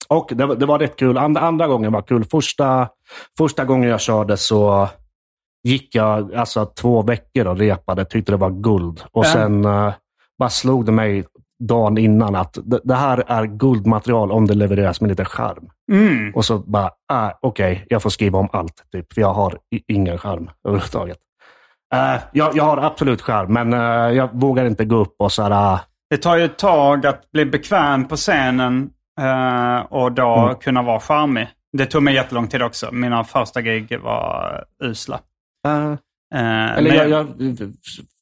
[0.09, 1.19] och det, det var rätt kul.
[1.19, 2.25] Andra, andra gången var kul.
[2.25, 2.89] Första,
[3.39, 4.89] första gången jag körde så
[5.67, 9.03] gick jag alltså två veckor och repade, tyckte det var guld.
[9.13, 9.29] Och Ja.
[9.33, 9.93] sen uh,
[10.39, 11.25] bara slog det mig
[11.65, 15.69] dagen innan att det, här är guldmaterial om det levereras med lite charm.
[15.93, 16.33] Mm.
[16.35, 18.83] Och så bara, ah, okej, jag får skriva om allt.
[18.93, 21.17] Typ, för jag har ingen charm överhuvudtaget.
[21.95, 25.43] Uh, jag, jag har absolut charm, men eh, jag vågar inte gå upp och så
[25.43, 30.37] här, ah, Det tar ju ett tag att bli bekväm på scenen eh, och då
[30.37, 30.55] Mm.
[30.55, 31.49] kunna vara charmig.
[31.73, 32.93] Det tog mig jättelång tid också.
[32.93, 35.21] Mina första gig var usla.
[36.35, 37.27] Eh, eller jag, jag,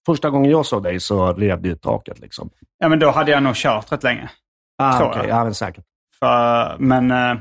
[0.07, 2.19] första gången jag såg dig så rev i taket.
[2.19, 2.51] Liksom.
[2.79, 4.31] Ja, men då hade jag nog kört rätt länge.
[4.79, 5.39] Ah, Tror okej, jag.
[5.39, 5.85] ja, men säkert.
[6.19, 7.37] För, men eh,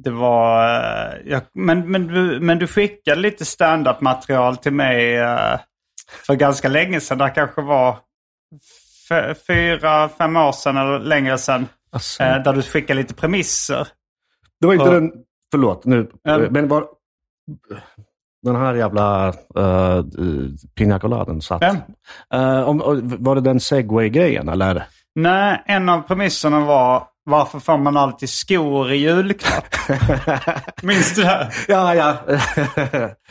[0.00, 0.62] det var...
[1.24, 5.18] jag, men, men, du, men du skickade lite stand-up material till mig
[6.26, 7.18] för ganska länge sedan.
[7.18, 7.98] Det kanske var
[9.46, 11.66] fyra, fem år sedan eller längre sedan.
[11.90, 13.88] Alltså, där du skickade lite premisser.
[14.60, 14.92] det var inte ja.
[14.92, 15.12] den,
[15.50, 16.86] förlåt nu, eh, men var,
[18.42, 20.04] den här jävla uh,
[20.74, 21.62] Pina Coladen satt.
[21.62, 22.78] Eh, om,
[23.18, 24.86] var det den segway-grejen eller?
[25.14, 29.74] Nej, en av premisserna var varför får man alltid skor i julklapp?
[30.82, 31.50] Minns du det?
[31.68, 32.16] Ja, ja.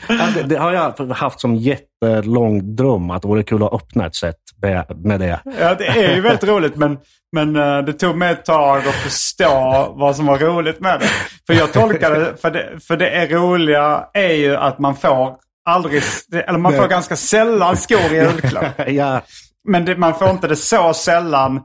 [0.08, 4.06] ja det, det har jag haft som jättelång dröm att det vore kul att öppna
[4.06, 5.40] ett sätt med, det.
[5.60, 6.98] Ja, det är ju väldigt roligt men,
[7.32, 11.08] men eh, det tog mig ett tag att förstå vad som var roligt med det.
[11.46, 15.36] För jag tolkade det, för det, för det är roliga är ju att man får
[15.68, 18.74] aldrig, eller man får ganska sällan skor i julklapp.
[18.88, 19.20] ja,
[19.68, 21.60] Men det, man får inte det så sällan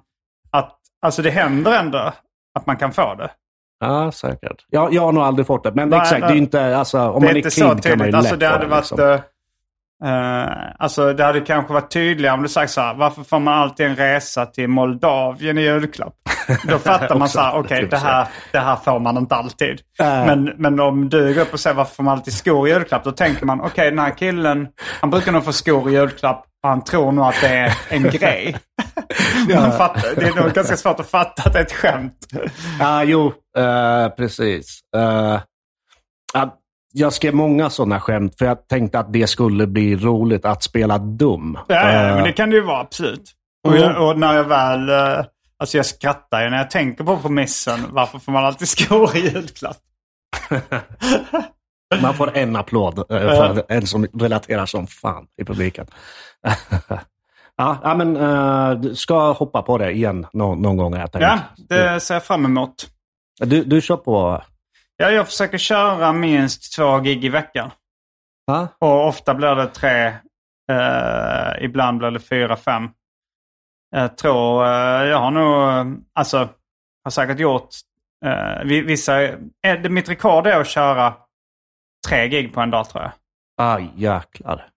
[1.03, 2.13] alltså det händer ändå
[2.59, 3.31] att man kan få det.
[3.79, 4.65] ja, säkert.
[4.69, 5.71] Ja, jag har nog aldrig fått det.
[5.75, 6.29] Men Nej, exakt, nej.
[6.31, 8.05] det är inte, alltså, om det man är är så kan man ju tydligt.
[8.05, 8.91] lätt Alltså det hade varit...
[8.91, 9.19] liksom.
[10.05, 10.45] eh,
[10.79, 12.93] alltså det hade kanske varit tydligare om du sagt så här.
[12.93, 16.13] Varför får man alltid en resa till Moldavien i julklapp?
[16.67, 17.55] Då fattar man så här.
[17.59, 19.81] Okej, typ det, här, det här får man inte alltid.
[19.99, 20.25] Nej.
[20.25, 23.03] Men, men om du går upp och säger varför får man alltid skor i julklapp?
[23.03, 24.67] Då tänker man okej, den här killen.
[25.01, 26.45] Han brukar nog få skor i julklapp.
[26.63, 28.55] Och han tror nog att det är en grej.
[29.55, 32.27] Man fattar, det är nog ganska svårt att fatta att det är ett skämt.
[32.79, 34.79] Ja, jo, eh, precis.
[36.33, 36.57] Ja,
[36.93, 40.97] jag skrev många sådana skämt för jag tänkte att det skulle bli roligt att spela
[40.97, 41.57] dum.
[41.67, 43.31] Ja, ja, Eh, men det kan det ju vara absolut.
[43.67, 43.83] Och, Mm.
[43.83, 44.89] jag, och när jag väl...
[45.59, 47.79] Alltså jag skrattar ju när jag tänker på premissen.
[47.89, 49.77] Varför får man alltid skor i julklapp?
[52.01, 55.87] Man får en applåd för en som relaterar som fan i publiken.
[57.63, 58.13] Ja, ja, men
[58.81, 60.93] du ska hoppa på det igen någon, någon gång.
[60.95, 61.09] Jag.
[61.13, 62.89] Ja, det ser jag fram emot.
[63.39, 64.43] du, du kör på...
[64.97, 67.71] Ja, jag försöker köra minst två gig i veckan.
[68.45, 68.67] Ja?
[68.79, 70.05] Och ofta blir det tre.
[70.71, 72.89] Eh, ibland blir det fyra, fem.
[73.95, 76.37] Jag tror, eh, jag har nog, alltså,
[77.03, 77.69] har säkert gjort
[78.65, 79.13] vi- vissa,
[79.89, 81.13] mitt rekord är att köra
[82.07, 83.11] tre gig på en dag tror jag.
[83.61, 84.67] Aj, jäklar.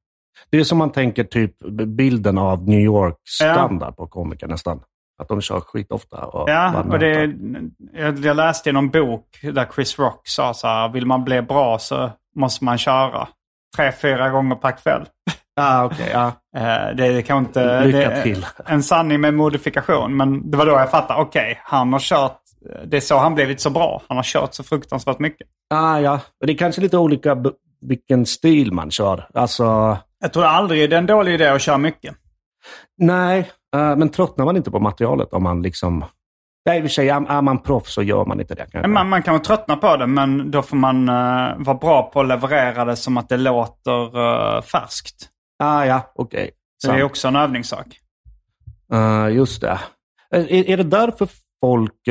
[0.50, 4.80] Det är som man tänker typ bilden av New York-standard på komiker nästan.
[5.22, 6.24] Att de kör skit ofta.
[6.24, 7.34] Och Ja, och det,
[8.22, 11.78] jag, läste i någon bok där Chris Rock sa så här, vill man bli bra
[11.78, 13.28] så måste man köra
[13.76, 15.04] tre, fyra gånger per kväll.
[15.60, 16.26] Ah, okej, ja.
[16.56, 18.46] Eh, Det är kanske inte Lycka till.
[18.66, 22.38] en sanning med modifikation, men det var då jag fattade, okej, han har kört,
[22.86, 24.02] det är så han blivit så bra.
[24.08, 25.46] Han har kört så fruktansvärt mycket.
[25.74, 26.20] Ah, ja.
[26.40, 27.34] Men det är kanske lite olika
[27.88, 29.28] vilken stil man kör.
[29.34, 32.14] Alltså, Jag tror aldrig det är en dålig idé att köra mycket.
[32.98, 33.50] nej.
[33.76, 36.04] eh, men tröttnar man inte på materialet om man liksom...
[36.66, 38.88] Nej, i och för sig, är, man proffs så gör man inte det kanske.
[38.88, 42.20] Man, man kan vara tröttna på det, men då får man eh, vara bra på
[42.20, 45.28] att leverera det som att det låter uh, färskt.
[45.58, 46.50] Ah, ja, okej.
[46.78, 47.86] Så det är också en övningssak.
[48.92, 49.78] Eh, just det.
[50.30, 51.28] Är, är det därför
[51.60, 52.08] folk,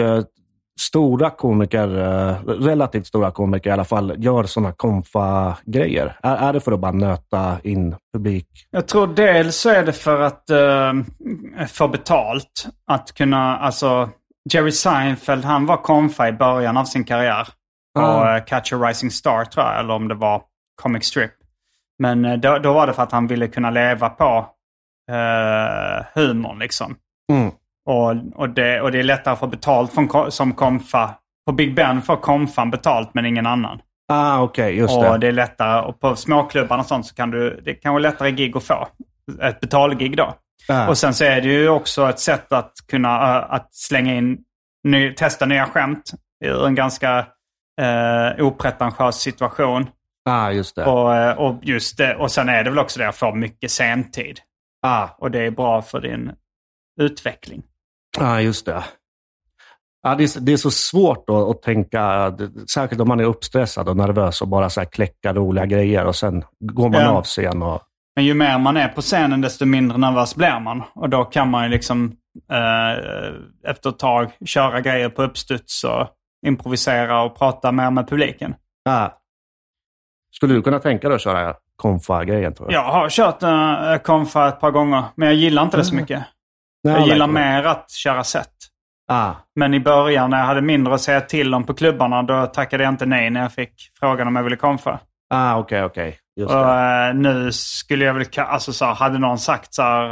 [0.79, 6.17] stora komiker, eh, relativt stora komiker i alla fall, gör sådana konfa-grejer?
[6.23, 8.47] Är, är det för att bara nöta in publik?
[8.71, 10.93] Jag tror dels så är det för att uh,
[11.67, 12.67] få betalt.
[12.91, 14.09] Att kunna, alltså
[14.53, 17.47] Jerry Seinfeld han var konfa i början av sin karriär.
[17.95, 18.37] På Ah.
[18.37, 20.41] eh, Catch a Rising Star tror jag, eller om det var
[20.81, 21.31] Comic Strip.
[21.99, 24.45] Men eh, då, då var det för att han ville kunna leva på
[25.11, 26.95] uh, humorn liksom.
[27.31, 27.51] Mm.
[27.85, 31.15] Och, och, det, och det är lättare att få betalt från, som konfa.
[31.45, 33.79] På Big Ben får konfan betalt men ingen annan.
[34.07, 35.17] Ah, okej, just och det.
[35.17, 38.31] det är lättare, och på småklubbarna och sånt så kan du, det kan vara lättare
[38.31, 38.87] gig att få.
[39.41, 40.35] Ett betalgig då.
[40.69, 40.87] Ah.
[40.87, 44.37] Och sen så är det ju också ett sätt att kunna äh, att slänga in,
[44.83, 46.11] ny, testa nya skämt
[46.45, 47.19] ur en ganska
[47.81, 49.87] uh, opretentiös situation.
[50.29, 50.85] ah, just det.
[50.85, 53.71] Och, eh, och just det, och sen är det väl också det att få mycket
[53.71, 54.39] sentid.
[54.87, 56.31] Ah, Och det är bra för din
[57.01, 57.63] utveckling.
[58.19, 58.83] Ah, just det.
[60.03, 62.33] Ja, det, är, det är så svårt att, att tänka,
[62.73, 66.15] särskilt om man är uppstressad och nervös och bara så här kläcka roliga grejer och
[66.15, 67.09] sen går man Ja.
[67.09, 67.63] av scen.
[67.63, 67.81] Och,
[68.15, 70.83] Men ju mer man är på scenen desto mindre nervös blir man.
[70.95, 72.15] Och då kan man ju liksom
[72.51, 76.07] eh, efter ett tag köra grejer på uppstuds och
[76.47, 78.55] improvisera och prata mer med publiken.
[78.89, 79.09] ah.
[80.35, 82.53] Skulle du kunna tänka dig att köra konfa-grejen?
[82.59, 82.71] Jag?
[82.71, 86.23] Jag har kört uh, konfa ett par gånger, men jag gillar inte det så mycket.
[86.91, 88.51] Jag gillar mer att köra set.
[89.07, 92.45] Ah, Men i början när jag hade mindre att säga till om på klubbarna, då
[92.45, 94.99] tackade jag inte nej när jag fick frågan om jag ville konfa.
[95.29, 96.19] ah okej, okej.
[96.39, 100.11] Just Och eh, nu skulle jag väl, alltså så hade någon sagt så här,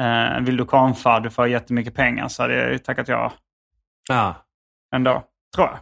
[0.00, 3.32] eh, vill du konfa, du får jättemycket pengar, så hade jag ju tackat ja
[4.12, 4.32] Ah,
[4.94, 5.22] ändå,
[5.56, 5.78] tror jag.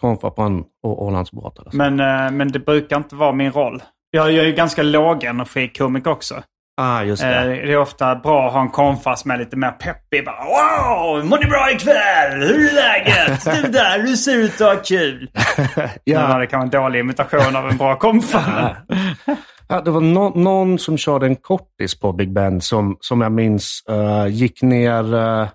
[0.00, 1.58] konfa på en Ålandsbåt.
[1.58, 1.76] Eller så.
[1.76, 3.82] Men, eh, men det brukar inte vara min roll.
[4.10, 6.42] Jag, jag är ju ganska låg energikomiker också.
[6.80, 7.44] Ah, just Eh, det.
[7.44, 10.24] det är ofta bra att ha en konfa som är lite mer peppig.
[10.24, 12.32] Bara, wow, mår ni bra ikväll?
[12.42, 13.44] Hur är läget?
[13.44, 15.30] Du där, du ser ut att ha kul.
[15.76, 15.84] Ja.
[16.04, 18.42] ja, Det kan vara en dålig imitation av en bra konfa.
[18.88, 19.36] men-
[19.68, 23.32] ja, det var nå- någon som körde en kortis på Big Ben som, som jag
[23.32, 25.48] minns eh, gick ner eh,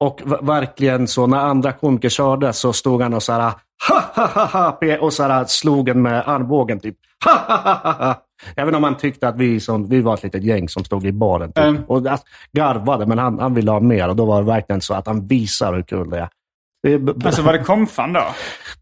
[0.00, 3.52] och verkligen så när andra komiker körde så stod han och så här
[3.88, 6.96] ha ha ha ha så här slog en med armbågen typ.
[7.24, 8.22] Ha, ha, ha, ha.
[8.56, 11.12] Även om han tyckte att vi, som, vi var ett litet gäng som stod i
[11.12, 11.64] baren typ.
[11.64, 11.84] Mm.
[11.84, 12.02] och
[12.52, 15.26] garvade, men han, han ville ha mer och då var det verkligen så att han
[15.26, 16.28] visar hur kul det är.
[16.82, 18.24] Det, Alltså var det konfan då?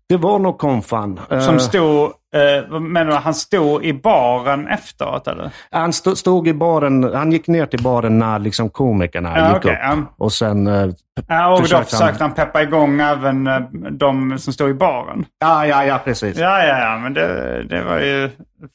[0.09, 1.21] det var nog konfan.
[1.31, 5.51] Eh, Som stod, eh, du, han stod i baren efteråt eller?
[5.71, 9.57] Han stod, stod i baren, han gick ner till baren när liksom komikerna Ja, gick
[9.57, 9.79] okej, upp.
[9.83, 9.97] ja.
[10.17, 10.67] Och sen...
[10.67, 10.89] eh,
[11.29, 14.75] Ja, och då Försökte han- försökte han peppa igång även eh, de som stod i
[14.75, 15.25] baren.
[15.41, 16.39] Ja, ja, ja, precis.
[16.39, 18.31] Ja, Ja, ja, men det, det var ju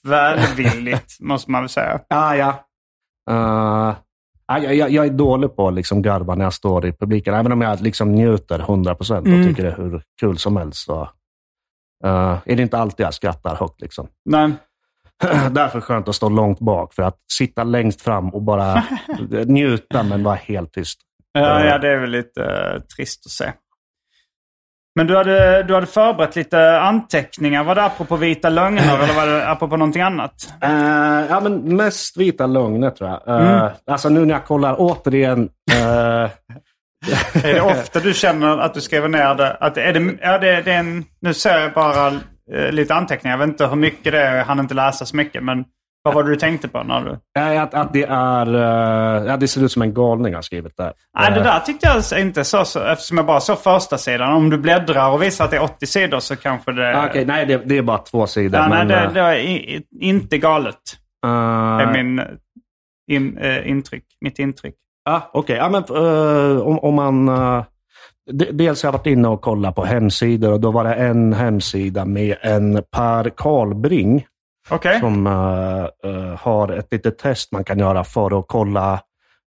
[0.08, 2.00] välvilligt måste man väl säga.
[2.10, 2.66] ja.
[4.48, 7.34] Ja, jag, jag, jag är dålig på att liksom garva när jag står i publiken,
[7.34, 9.48] även om jag liksom njuter 100 procent och Mm.
[9.48, 10.86] tycker det är hur kul som helst.
[10.86, 11.10] Så,
[12.06, 13.82] eh, är det inte alltid jag skrattar högt.
[13.82, 14.08] Liksom.
[14.30, 14.56] Men,
[15.52, 18.84] Därför är det skönt att stå långt bak, för att sitta längst fram och bara
[19.46, 21.00] njuta men vara helt tyst.
[21.34, 23.52] ja, ja, det är väl lite eh, trist att se.
[24.96, 27.64] Men du hade, du hade förberett lite anteckningar.
[27.64, 30.54] Var det apropå vita lögner eller var det apropå någonting annat?
[30.62, 30.72] Eh,
[31.30, 33.28] ja, men mest vita lögner tror jag.
[33.42, 33.72] Eh, Mm.
[33.88, 35.50] Alltså nu när jag kollar återigen.
[35.72, 36.30] eh,
[37.44, 39.52] Är det ofta du känner att du skriver ner det?
[39.60, 42.08] Att är det, ja, det, det är en, nu ser jag bara
[42.54, 43.34] eh, lite anteckningar.
[43.38, 44.38] Jag vet inte hur mycket det är.
[44.38, 45.44] Jag hann inte läsa så mycket.
[45.44, 45.66] Men
[46.04, 47.18] vad var det du tänkte på när du...
[47.36, 48.54] Nej, att, att det är...
[48.56, 50.94] eh, ja, det ser ut som en galning har skrivit där.
[51.20, 54.34] Nej, det Eh, där tyckte jag inte så, så eftersom jag bara såg första sidan.
[54.34, 56.98] Om du bläddrar och visar att det är 80 sidor så kanske det...
[56.98, 58.60] ah, Okej, nej, det, det är bara två sidor.
[58.60, 60.76] ja, nej, men, det, eh, det är i, inte galet.
[61.26, 62.22] eh, Det är min
[63.12, 64.04] in, eh, intryck.
[64.22, 64.76] Mitt intryck.
[65.10, 65.56] Ja, okej.
[65.56, 67.26] Ja, men eh, om, om man...
[68.32, 71.34] de- dels har jag varit inne och kollat på hemsidor och då var det en
[71.34, 74.26] hemsida med en Per Karlbring
[74.70, 75.00] Okej.
[75.00, 79.00] som eh, eh, har ett litet test man kan göra för att kolla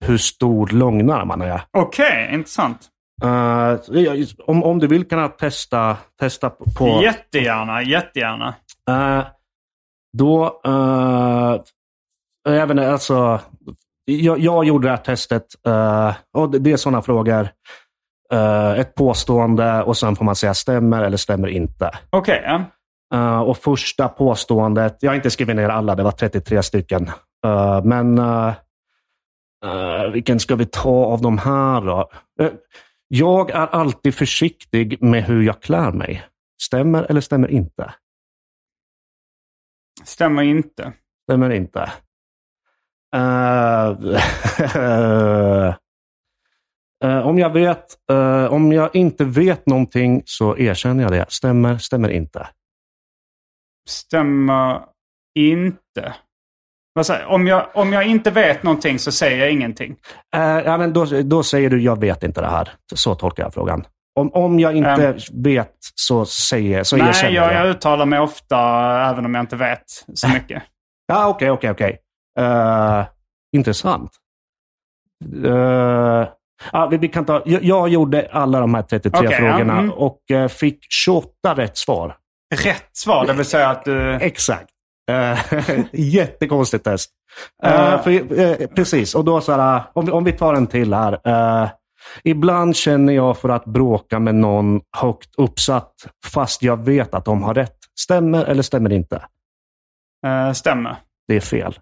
[0.06, 1.62] hur stor lögnare man är.
[1.78, 2.78] Okej, intressant.
[3.24, 7.00] Eh, jag- om, om du vill kan jag testa, testa på...
[7.04, 8.54] Jättegärna, jättegärna.
[10.18, 11.60] Då, uh,
[12.50, 13.40] även alltså,
[14.06, 17.48] jag, jag gjorde det här testet eh, och det, är sådana frågor.
[18.34, 21.92] Eh, ett påstående och sen får man säga stämmer eller stämmer inte.
[22.10, 22.64] Okej, ja.
[23.14, 27.12] Eh, och första påståendet, jag har inte skrivit ner alla, det var 33 stycken.
[27.84, 28.22] Men
[30.14, 32.10] vilken ska vi ta av de här då?
[33.08, 36.24] Jag är alltid försiktig med hur jag klär mig.
[36.62, 37.94] Stämmer eller stämmer inte?
[40.04, 40.94] Stämmer inte.
[41.24, 41.92] Stämmer inte.
[43.14, 43.90] Eh,
[47.04, 51.26] eh, om jag vet, eh, om jag inte vet någonting så erkänner jag det.
[51.30, 52.48] Stämmer, stämmer inte.
[53.90, 54.82] Stämmer
[55.40, 56.14] inte.
[56.96, 59.96] Vad säger, om, jag, om jag inte vet någonting så säger jag ingenting.
[60.66, 62.70] Ja, men då, då säger du, jag vet inte det här.
[62.96, 63.86] Så tolkar jag frågan.
[64.20, 65.16] Om, om jag inte Ehm.
[65.44, 67.62] vet så säger så Nej, erkänner jag, jag.
[67.66, 68.58] jag uttalar mig ofta
[69.10, 70.64] även om jag inte vet så mycket.
[71.08, 71.98] Ja, okej, okej, okej.
[72.40, 73.06] Eh,
[73.56, 74.12] Intressant.
[75.46, 76.28] Eh,
[76.72, 79.80] ja, vi, vi kan ta, jag, jag gjorde alla de här 33 Okej, ja, frågorna
[79.80, 79.92] mm.
[79.92, 82.18] och eh, fick 28 rätt svar.
[82.56, 84.14] Rätt svar, det vill säga att du...
[84.14, 84.70] Exakt.
[85.92, 87.12] Jättekonstigt test.
[87.64, 88.02] Ja.
[88.04, 91.20] för, precis, och då så här, om, om vi tar en till här.
[92.24, 95.94] Ibland känner jag för att bråka med någon högt uppsatt
[96.26, 97.78] fast jag vet att de har rätt.
[98.00, 99.26] Stämmer eller stämmer inte?
[100.54, 100.98] stämmer.
[101.28, 101.80] Det är fel.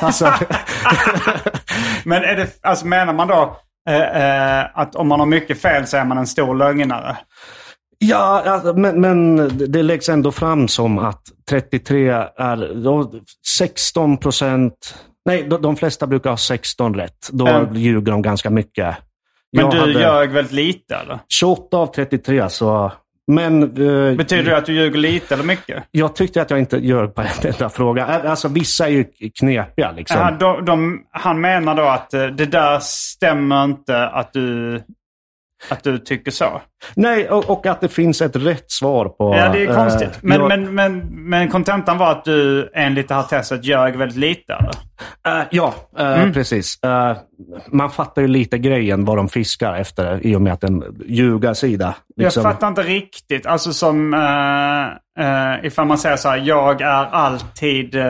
[0.00, 0.24] Alltså,
[2.04, 3.56] Men är det, alltså menar man då
[3.88, 4.22] eh,
[4.60, 7.16] eh, att om man har mycket fel så är man en stor lögnare?
[7.98, 9.36] ja, alltså, men, men
[9.72, 13.12] det läggs ändå fram som att 33 är då
[13.58, 14.94] 16 procent.
[15.24, 17.28] Nej, de, de flesta brukar ha 16 rätt.
[17.32, 17.74] Då Mm.
[17.74, 18.96] ljuger de ganska mycket.
[19.52, 21.18] Men Jag du hade- ljög väldigt lite eller?
[21.28, 22.92] 28 av 33, så...
[23.26, 25.84] Men eh, Betyder det att du ljuger lite eller mycket?
[25.90, 28.06] jag tyckte att jag inte gör på en enda fråga.
[28.06, 29.04] Alltså vissa är ju
[29.40, 30.20] knepiga liksom.
[30.20, 34.82] Ja, de, de, han menar då att eh, det där stämmer inte att du,
[35.70, 36.62] att du tycker så.
[36.94, 39.34] Nej, och, och att det finns ett rätt svar på...
[39.36, 40.18] Ja, det är eh, konstigt.
[40.22, 44.18] Men, jag- men, men, men kontentan var att du enligt det här testet ljög väldigt
[44.18, 45.38] lite eller?
[45.40, 46.32] eh, ja, eh, Mm.
[46.32, 46.82] precis.
[46.82, 47.16] Eh,
[47.68, 51.94] man fattar ju lite grejen vad de fiskar efter i och med att en ljugarsida.
[52.16, 52.42] Liksom.
[52.44, 53.46] Jag fattar inte riktigt.
[53.46, 58.04] Alltså som uh, uh, ifall man säger så här, jag är alltid eh,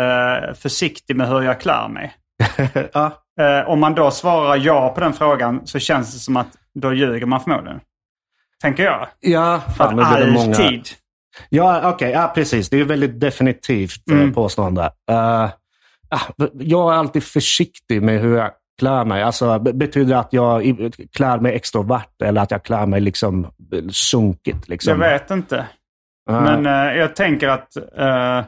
[0.59, 2.13] försiktig med hur jag klär mig.
[2.93, 6.47] ja, Eh, om man då svarar ja på den frågan så känns det som att
[6.81, 7.81] då ljuger man förmodligen.
[8.63, 9.09] Tänker jag.
[9.21, 10.49] ja, För fan, blir det många...
[10.49, 10.89] alltid.
[11.49, 12.11] Ja, okej.
[12.11, 12.71] ja, precis.
[12.71, 14.21] Det är ju väldigt definitivt mm.
[14.23, 14.35] Mm.
[14.35, 14.83] påstående.
[15.11, 15.45] Eh,
[16.09, 16.21] ah,
[16.53, 19.23] jag är alltid försiktig med hur jag klär mig.
[19.23, 20.63] Alltså, be- betyder det att jag
[21.13, 24.69] klär mig extrovert eller att jag klär mig liksom eh, sunkigt?
[24.69, 24.91] Liksom?
[24.91, 25.59] Jag vet inte.
[26.31, 28.39] Eh, Men eh, jag tänker att, eh,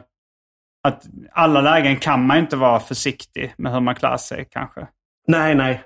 [0.87, 4.87] att alla lägen kan man inte vara försiktig med hur man klär sig kanske.
[5.27, 5.83] Nej, nej.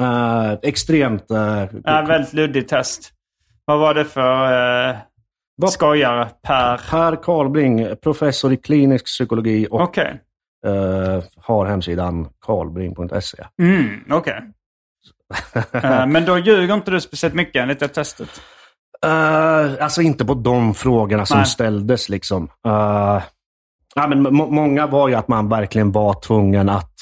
[0.00, 1.30] Eh, extremt...
[1.30, 3.12] Uh, Ja, väldigt luddigt test.
[3.64, 4.96] Vad var det för uh,
[5.56, 6.28] Vad- skojare?
[6.42, 6.80] Per?
[6.90, 10.20] Per Karlbring, professor i klinisk psykologi och Okej.
[10.66, 13.44] eh, har hemsidan karlbring.se.
[13.62, 14.40] Mm, okej.
[15.72, 18.40] Eh, men då ljuger inte du speciellt mycket enligt det testet?
[19.06, 21.46] Uh, alltså inte på de frågorna som Nej.
[21.46, 22.08] ställdes.
[22.08, 22.48] liksom.
[22.62, 26.92] Ja, men må- många var ju att man verkligen var tvungen att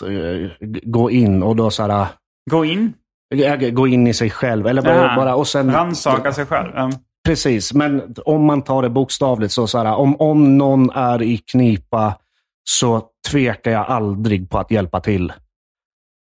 [0.61, 2.07] g- gå in och då så här,
[2.51, 2.93] Gå in?
[3.35, 4.67] eh, gå in i sig själv.
[4.67, 5.17] Eller bara, Jaha.
[5.17, 6.73] bara, och sen, Rannsaka sig själv?
[6.75, 6.91] Ja.
[7.27, 11.37] Precis, men om man tar det bokstavligt så, så här, om, om någon är i
[11.39, 12.15] knipa
[12.71, 15.33] så tvekar jag aldrig på att hjälpa till.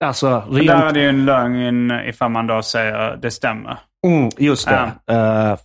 [0.05, 3.79] Alltså, Men Där är rent, det ju en lögn ifall man då säger det stämmer.
[4.07, 4.93] mm, just det.
[5.13, 5.57] Uh,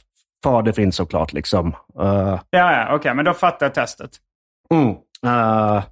[0.43, 1.67] för det finns såklart liksom.
[2.01, 3.13] Eh, Ja, ja, okej.
[3.15, 4.11] men då fattar jag testet.
[4.73, 4.89] mm,
[5.25, 5.83] eh,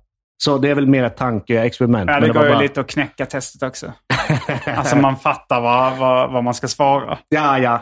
[0.46, 2.10] så det är väl mer ett tankeexperiment.
[2.10, 3.94] Ja, det var går ju bara- lite att knäcka testet också.
[4.78, 7.18] Alltså man fattar vad, vad, vad man ska svara.
[7.30, 7.82] Ja, ja.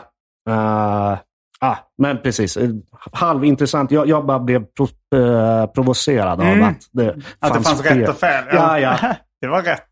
[0.50, 1.18] Eh,
[1.60, 2.56] ah, men precis.
[2.56, 2.70] Eh,
[3.12, 3.90] Halvintressant.
[3.90, 4.88] Jag, jag bara blev pro,
[5.20, 6.62] eh, provocerad Mm.
[6.62, 7.08] av att det
[7.38, 8.44] Att det fanns rätt och fel.
[8.52, 8.96] Ja, ja.
[9.40, 9.84] det var rätt.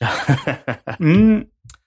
[1.00, 1.42] Mm.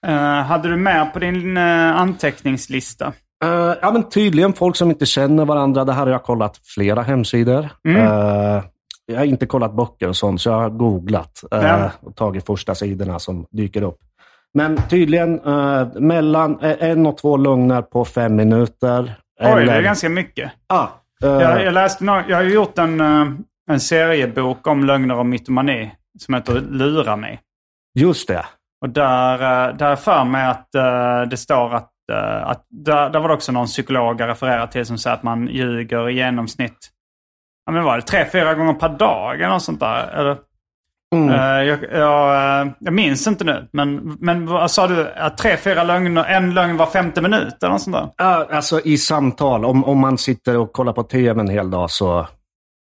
[0.06, 3.12] Eh, hade du med på din uh, anteckningslista?
[3.44, 5.84] Eh, ja, men tydligen folk som inte känner varandra.
[5.84, 7.68] Det här har jag kollat flera hemsidor.
[7.88, 8.02] Mm.
[9.12, 12.74] Jag har inte kollat böcker och sånt, så jag har googlat eh, och tagit första
[12.74, 13.98] sidorna som dyker upp.
[14.54, 18.98] Men tydligen eh, mellan eh, en och två lögner på fem minuter.
[19.00, 20.52] Oj, det är Eller- ganska mycket.
[20.66, 20.86] Ah,
[21.24, 23.26] eh, Jag, jag läste nå- jag har gjort en, eh,
[23.70, 27.40] en seriebok om lögner och mytomani som heter Lura mig.
[27.98, 28.44] Just det.
[28.80, 29.32] Och där,
[29.68, 30.68] eh, där är för mig att
[31.30, 31.90] det står att,
[32.42, 35.46] att där, där var det också någon psykolog jag refererar till som säger att man
[35.48, 36.90] ljuger i genomsnitt
[37.68, 40.08] ja, men var det tre, fyra gånger per dag eller något sånt där.
[40.20, 40.36] Eller,
[41.14, 41.28] Mm.
[41.28, 45.08] uh, jag, jag, jag minns inte nu, men, men vad sa du?
[45.16, 48.54] Att tre, fyra lögner, en lögn var femte minut eller något sånt där?
[48.54, 52.26] Alltså i samtal, om, om man sitter och kollar på tv en hel dag så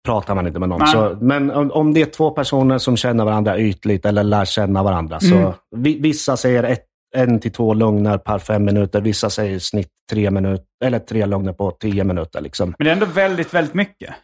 [0.07, 0.87] pratar man inte med någon.
[0.87, 4.83] Så, men om, om det är två personer som känner varandra ytligt eller lär känna
[4.83, 5.21] varandra.
[5.21, 5.53] Så Mm.
[5.77, 6.85] vi, vissa säger ett,
[7.17, 9.01] en till två lögner per fem minuter.
[9.01, 12.41] Vissa säger i snitt tre, minuter, eller tre lögner på tio minuter.
[12.41, 12.75] Liksom.
[12.79, 14.15] Men det är ändå väldigt, väldigt mycket.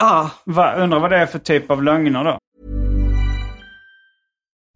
[0.00, 0.34] Ah.
[0.44, 2.38] Va, undrar vad det är för typ av lögner då?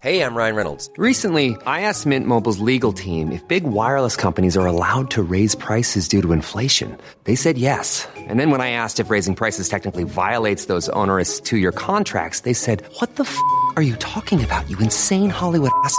[0.00, 0.90] Hey, I'm Ryan Reynolds.
[0.98, 5.54] Recently, I asked Mint Mobile's legal team if big wireless companies are allowed to raise
[5.54, 6.98] prices due to inflation.
[7.24, 8.06] They said yes.
[8.28, 12.40] And then when I asked if raising prices technically violates those onerous two year contracts,
[12.40, 13.38] they said, What the f
[13.76, 15.98] are you talking about, you insane Hollywood ass?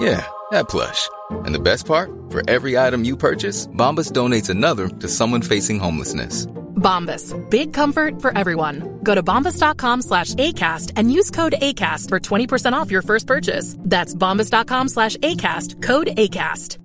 [0.00, 1.10] Yeah, that plush.
[1.44, 2.10] And the best part?
[2.30, 6.46] For every item you purchase, Bombas donates another to someone facing homelessness.
[6.80, 7.34] Bombas.
[7.50, 9.00] Big comfort for everyone.
[9.02, 13.76] Go to bombas.com slash ACAST and use code ACAST for 20% off your first purchase.
[13.80, 15.82] That's bombas.com slash ACAST.
[15.82, 16.78] Code ACAST.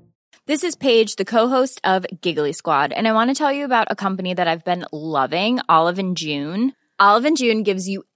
[0.47, 3.88] This is Paige, the co-host of Giggly Squad, and I want to tell you about
[3.89, 6.74] a company that I've been loving, Olive and June.
[6.99, 8.03] Olive and June gives you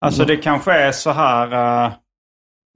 [0.00, 1.52] Alltså det kanske är så här...
[1.52, 1.92] eh,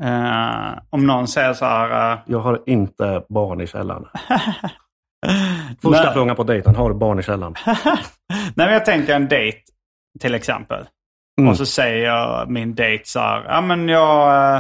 [0.03, 2.13] eh, om någon säger så här...
[2.13, 4.07] eh, Jag har inte barn i källaren.
[5.83, 6.13] Första Nej.
[6.15, 7.55] frågan på dejten, har du barn i källaren?
[8.31, 9.59] Nej, men jag tänker en dejt
[10.21, 10.89] till exempel.
[11.41, 11.51] Mm.
[11.51, 14.57] Och så säger min dejt så här, ja men jag...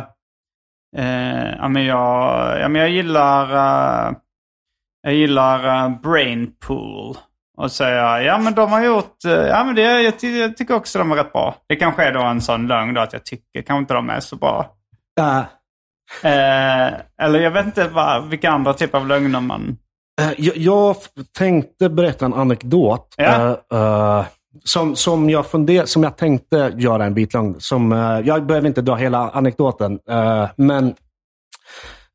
[0.96, 3.46] Eh, ja, men jag, ja men jag gillar...
[5.02, 7.16] jag gillar uh, Brainpool.
[7.56, 9.24] Och säger jag, ja men de har gjort...
[9.24, 11.56] eh, ja men det, jag, jag tycker också de är rätt bra.
[11.68, 14.20] Det kanske är då en sån lögn då att jag tycker kanske inte de är
[14.20, 14.74] så bra.
[15.20, 15.42] Äh,
[16.22, 16.92] Eh,
[17.22, 19.76] eller jag vet inte vad, vilka andra typer av lögner man...
[20.20, 20.96] Eh, Jag, jag
[21.38, 23.14] tänkte berätta en anekdot.
[23.16, 23.58] Ja.
[23.72, 24.24] eh, eh,
[24.64, 27.56] som, som, jag funder, som jag tänkte göra en bit lång.
[27.58, 27.92] Som,
[28.24, 29.98] jag behöver inte dra hela anekdoten.
[30.56, 30.94] men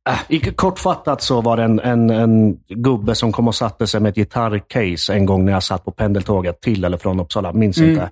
[0.09, 4.01] uh, i, kortfattat så var det en, en, en gubbe som kom och satte sig
[4.01, 7.53] med ett gitarrcase en gång när jag satt på pendeltåget till eller från Uppsala.
[7.53, 7.89] Minns Mm.
[7.89, 8.09] inte.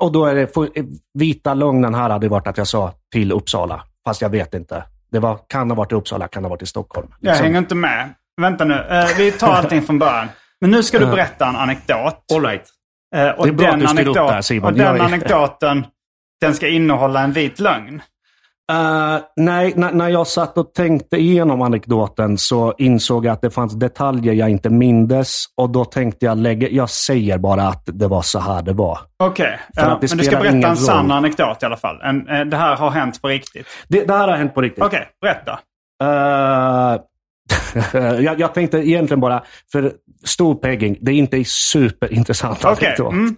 [0.00, 0.68] Och då är det, för,
[1.14, 3.82] vita lögnen här hade varit att jag sa till Uppsala.
[4.04, 4.84] Fast jag vet inte.
[5.12, 7.08] Det var, kan ha varit i Uppsala, kan ha varit i Stockholm.
[7.20, 7.44] Jag Liksom.
[7.44, 8.14] hänger inte med.
[8.40, 10.28] Vänta nu, eh, vi tar allting från början.
[10.60, 12.24] Men nu ska du berätta en anekdot.
[12.34, 12.64] All right.
[13.16, 14.72] Eh, och Det är bra att du styr upp det här, Simon.
[14.72, 15.86] Och den Jag anekdoten,
[16.40, 18.02] den ska innehålla en vit lögn.
[18.72, 23.74] Eh, nej, när, jag satt och tänkte igenom anekdoten så insåg jag att det fanns
[23.74, 25.44] detaljer jag inte mindes.
[25.56, 28.98] Och då tänkte jag, lägga, jag säger bara att det var så här det var.
[29.16, 32.00] Okej, ja, att det men du ska berätta en sann anekdot i alla fall.
[32.02, 33.66] En, eh, det här har hänt på riktigt.
[33.88, 34.84] Det, det här har hänt på riktigt.
[34.84, 35.58] Okej, berätta.
[36.02, 37.00] Eh,
[38.22, 39.42] jag, jag tänkte egentligen bara,
[39.72, 39.92] för
[40.24, 43.12] stor pegging, det är inte superintressant Okej, anekdot.
[43.12, 43.36] mm.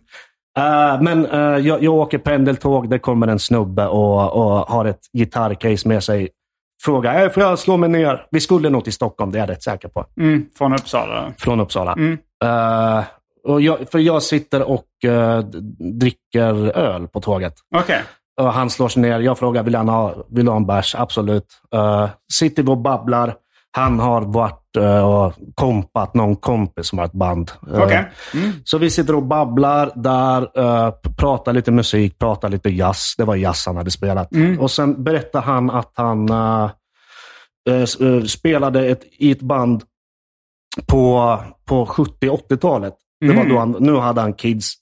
[0.58, 5.00] Eh, men eh, jag, jag åker pendeltåg, det kommer en snubbe och, och har ett
[5.12, 6.28] gitarrcase med sig.
[6.82, 8.26] Frågar, äh, får jag slå mig ner?
[8.30, 10.06] Vi skulle nog till Stockholm, det är jag rätt säker på.
[10.20, 11.32] Mm, från Uppsala.
[11.38, 11.92] Från Uppsala.
[11.92, 12.18] Mm.
[12.44, 13.04] Eh,
[13.44, 14.84] och jag, för jag sitter och
[16.00, 17.54] dricker öl på tåget.
[17.76, 18.02] Okej.
[18.40, 19.20] Och han slår sig ner.
[19.20, 20.94] Jag frågar, vill han ha, vill ha en bärs?
[20.94, 21.46] Absolut.
[21.74, 23.34] Uh, sitter vi och babblar.
[23.70, 27.50] Han har varit och kompat någon kompis som har ett band.
[27.72, 28.10] Eh, Okej.
[28.34, 28.52] Mm.
[28.64, 33.14] Så vi sitter och babblar där, uh, pratar lite musik, pratar lite jazz.
[33.18, 34.32] Det var jazz han hade spelat.
[34.32, 34.60] Mm.
[34.60, 36.70] Och sen berättar han att han, eh,
[37.68, 39.82] eh, eh, spelade ett, i ett band
[40.86, 42.94] på, på 70-80-talet.
[43.20, 44.74] Det var då han, nu hade han kids.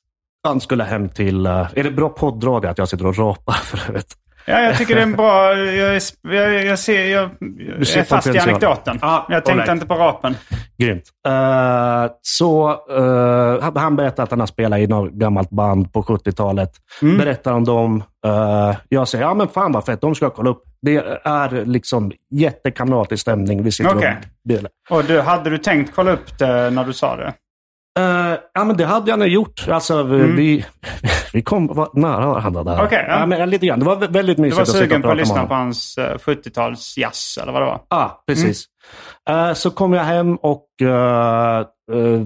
[0.45, 1.47] Han skulle hem till...
[1.47, 4.17] eh, är det bra poddradio att jag sitter och rapar för övrigt?
[4.47, 5.55] Ja, jag tycker det är en bra...
[5.57, 7.31] Jag, jag, jag, ser, jag,
[7.79, 8.99] jag ser är fast i anekdoten.
[9.03, 9.69] Ah, jag tänkte alright.
[9.69, 10.35] inte på rapen.
[10.79, 11.05] Grymt.
[11.29, 16.71] Eh, så eh, han- berättar att han har spelat i något gammalt band på 70-talet.
[17.03, 17.19] Mm.
[17.19, 18.03] Berättar om dem.
[18.27, 20.63] Eh, jag säger, ja men fan vad fett, de ska jag kolla upp.
[20.83, 23.63] Det är liksom jättekamratlig stämning.
[23.63, 24.17] Vi sitter Okej.
[24.91, 24.97] och.
[24.97, 27.33] Och du, hade du tänkt kolla upp det när du sa det?
[27.99, 29.69] Eh, ja, men det hade jag nog gjort.
[29.69, 30.65] Alltså, vi, vi,
[31.33, 32.73] vi kom var nära varandra där.
[32.75, 32.87] Mm.
[32.87, 33.19] Okej, ja.
[33.21, 33.27] ja.
[33.27, 33.79] men lite grann.
[33.79, 35.99] Det var vä- väldigt Du mysigt var att sitta sugen på att lyssna på hans
[35.99, 37.81] eh, 70-tals jazz, eller vad det var?
[37.91, 38.65] Ja, precis.
[39.29, 39.49] Mm.
[39.49, 41.59] Eh, så kom jag hem och eh,
[41.93, 42.23] eh,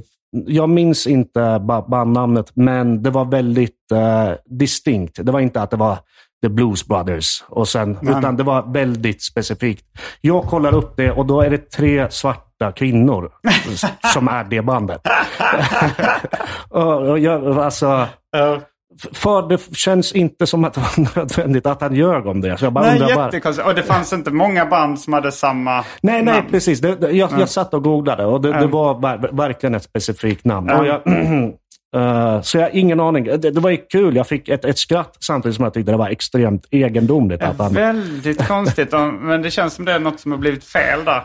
[0.47, 5.18] jag minns inte ba- bandnamnet, men det var väldigt eh, distinkt.
[5.27, 5.99] Det var inte att det var
[6.43, 8.14] The Blues Brothers, och sen, Nej.
[8.18, 9.85] utan det var väldigt specifikt.
[10.21, 12.41] Jag kollar upp det och då är det tre svarta
[12.77, 13.31] kvinnor
[13.73, 13.85] s-
[14.15, 15.01] som är det bandet.
[16.69, 18.07] och, jag, alltså,
[19.13, 22.57] för det känns inte som att det var nödvändigt att han ljög om det.
[22.59, 23.69] Så jag bara Nej, undrar var- jättekonstigt.
[23.69, 26.47] Och det fanns inte många band som hade samma Nej, nej, namn.
[26.51, 26.81] precis.
[26.81, 28.71] Det, det, jag, jag satt och googlade och det, det Mm.
[28.71, 30.71] var ver, verkligen ett specifikt namn.
[30.71, 30.87] Mm.
[30.87, 31.01] Jag,
[32.37, 33.25] eh, så jag har ingen aning.
[33.25, 34.17] Det, det var kul.
[34.17, 37.43] Jag fick ett, ett skratt samtidigt som jag tyckte det var extremt egendomligt.
[37.43, 38.93] Att han, Väldigt konstigt.
[39.21, 41.23] Men det känns som det är något som har blivit fel där.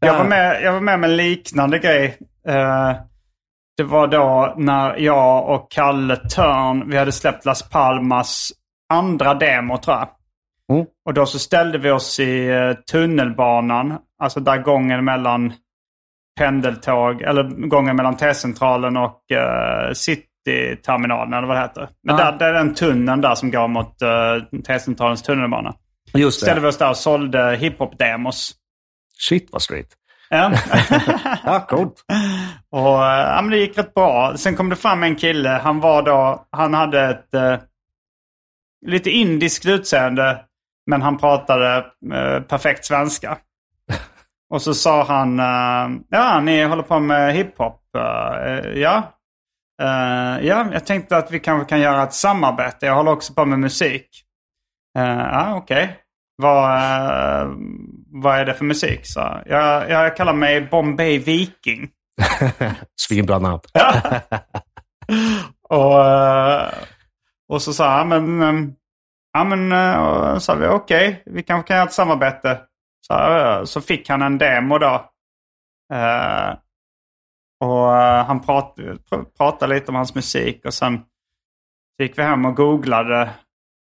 [0.00, 0.18] Jag Ja.
[0.18, 2.18] var med, jag var med med en liknande grej.
[2.48, 2.92] Eh,
[3.76, 8.52] det var då när jag och Kalle Törn, vi hade släppt Las Palmas
[8.92, 10.08] andra demo tror jag.
[10.72, 10.86] Mm.
[11.06, 15.52] Och då så ställde vi oss i eh, tunnelbanan, alltså där gången mellan
[16.38, 21.88] pendeltåg, eller gången mellan T-centralen och uh, Cityterminalen eller vad det heter.
[22.02, 25.74] Men där, där är den tunneln där som går mot uh, T-centralens tunnelbana.
[26.14, 26.68] just Ställde vi det.
[26.68, 28.52] oss där och sålde hiphop-demos.
[29.18, 29.88] Shit vad street.
[30.28, 30.52] Ja.
[31.44, 32.04] Ja, coolt.
[32.70, 34.36] och eh, ja, men det gick rätt bra.
[34.36, 35.48] Sen kom det fram en kille.
[35.48, 37.56] Han var då, han hade ett eh,
[38.86, 40.42] lite indiskt utseende.
[40.90, 41.76] Men han pratade
[42.14, 43.38] eh, perfekt svenska.
[44.50, 47.82] Och så sa han, eh, ja ni håller på med hiphop.
[47.96, 49.12] Eh, ja.
[49.82, 52.86] Eh, ja, jag tänkte att vi kanske kan göra ett samarbete.
[52.86, 54.22] Jag håller också på med musik.
[54.94, 55.96] Ja, okej.
[56.36, 57.48] Vad, eh,
[58.22, 59.00] vad är det för musik?
[59.02, 61.90] Så jag, jag kallar mig Bombay Viking.
[63.00, 63.60] Svinbra namn.
[65.68, 66.72] Och, eh,
[67.48, 68.72] och så sa han, men, eh,
[69.32, 72.60] ja men, eh, och sa vi okej, vi kanske kan göra ett samarbete.
[73.06, 75.10] Så, eh, så fick han en demo då.
[75.94, 76.54] Eh,
[77.64, 81.00] och eh, han prat, pr- pratade lite om hans musik och sen
[82.02, 83.30] gick vi hem och googlade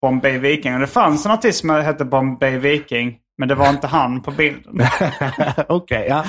[0.02, 0.74] Bombay Viking.
[0.74, 4.32] Och det fanns en artist som hette Bombay Viking, men det var inte han på
[4.32, 4.82] bilden.
[5.68, 6.26] Okej, ja.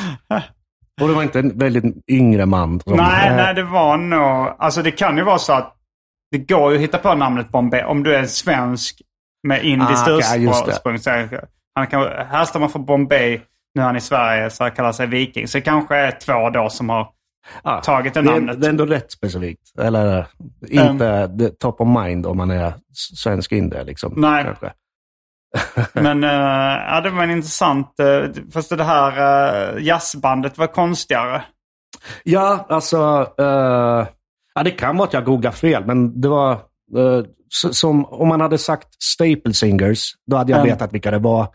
[1.01, 2.81] Och det var inte en väldigt yngre man.
[2.81, 4.55] Som, Nej, nej, det var nog...
[4.59, 5.75] Alltså det kan ju vara så att
[6.31, 9.03] det går ju att hitta på namnet Bombay om du är svensk
[9.43, 10.99] med indiskt Ah, ursprung.
[11.75, 13.41] Han kan, härstammar från Bombay,
[13.75, 15.49] nu är han i Sverige så han kallar sig viking.
[15.49, 17.09] Så det kanske är två då som har
[17.65, 18.61] ja, tagit det det, namnet.
[18.61, 19.79] det är ändå rätt specifikt.
[19.79, 20.27] Eller
[20.69, 23.85] inte the top of mind om man är svensk indier.
[23.85, 24.45] Liksom, Nej.
[24.45, 24.73] Kanske.
[25.93, 26.31] Men eh,
[26.89, 27.95] ja, det var en intressant...
[28.03, 31.43] Uh, fast det här uh, jazzbandet var konstigare.
[32.25, 33.27] Ja, alltså...
[33.39, 34.07] eh,
[34.55, 36.55] ja, det kan vara att jag googlar fel, men det var...
[36.55, 40.73] s- som om man hade sagt Staple Singers, då hade jag Mm.
[40.73, 41.49] vetat vilka det var.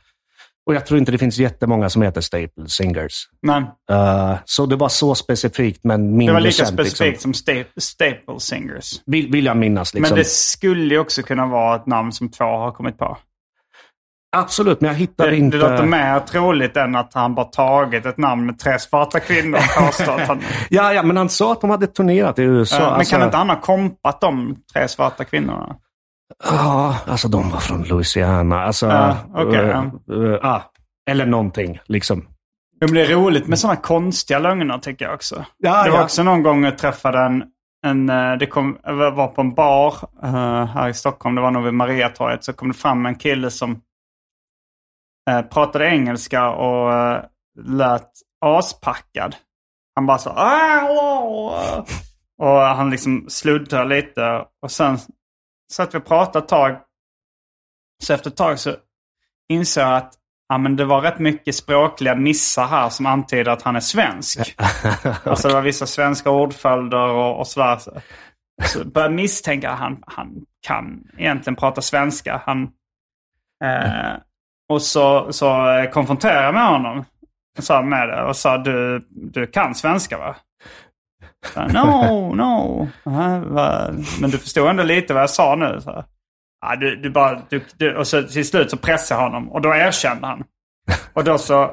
[0.65, 3.13] Och jag tror inte det finns jättemånga som heter Staple Singers.
[3.41, 7.33] Men Eh, så det var så specifikt, men mindre det var lika känt, specifikt Liksom.
[7.33, 9.01] som sta- Staple Singers.
[9.05, 9.93] Vill, vill jag minnas.
[9.93, 10.09] Liksom.
[10.15, 13.17] Men det skulle också kunna vara ett namn som två har kommit på.
[14.35, 15.57] Absolut, men jag hittade Det, inte...
[15.57, 19.57] det låter mer troligt än att han bara tagit ett namn med tre svarta kvinnor
[19.57, 20.41] och påstår att han...
[20.69, 22.79] Ja, ja, men han sa att de hade turnerat i USA.
[22.79, 25.75] Men alltså, kan inte han ha kompat de tre svarta kvinnorna?
[26.43, 28.63] Ja, alltså de var från Louisiana.
[28.63, 30.33] Alltså, Ja, okej, eh, ja.
[30.33, 30.61] eh, ah,
[31.09, 32.27] eller någonting, liksom.
[32.79, 35.45] Det blir roligt med sådana konstiga lögner tycker jag också.
[35.57, 36.03] Ja, det var ja.
[36.03, 37.43] också någon gång jag träffade en,
[37.85, 39.95] en eh, det kom, var på en bar
[40.65, 43.81] här i Stockholm, det var nog vid Mariatorget, så kom det fram en kille som
[45.25, 47.23] pratade engelska och eh,
[47.63, 48.09] lät
[48.45, 49.35] aspackad.
[49.95, 51.85] Han bara så "Ah, oh."
[52.37, 54.97] Och han liksom sluddrade lite och sen
[55.73, 56.79] satt vi och pratade ett tag.
[58.03, 58.75] Så efter ett tag så
[59.49, 60.13] insåg jag att
[60.49, 64.55] ja, men det var rätt mycket språkliga missar här som antyder att han är svensk.
[65.23, 67.77] Alltså det var vissa svenska ordföljder och, och sådär.
[67.77, 67.91] Så,
[68.63, 72.41] så började jag misstänka att han, han kan egentligen prata svenska.
[72.45, 72.63] Han,
[73.63, 74.13] eh,
[74.69, 77.05] och så, så eh, konfronterade jag med honom.
[77.59, 80.35] Sa med det och sa du, du kan svenska va?
[81.45, 82.87] Så, no, no.
[84.21, 85.81] Men du förstod ändå lite vad jag sa nu.
[85.81, 86.03] Så.
[86.61, 89.61] Ja, du, du bara, du, du, och så till slut så pressade jag honom och
[89.61, 90.43] då erkände han.
[91.13, 91.71] Och då så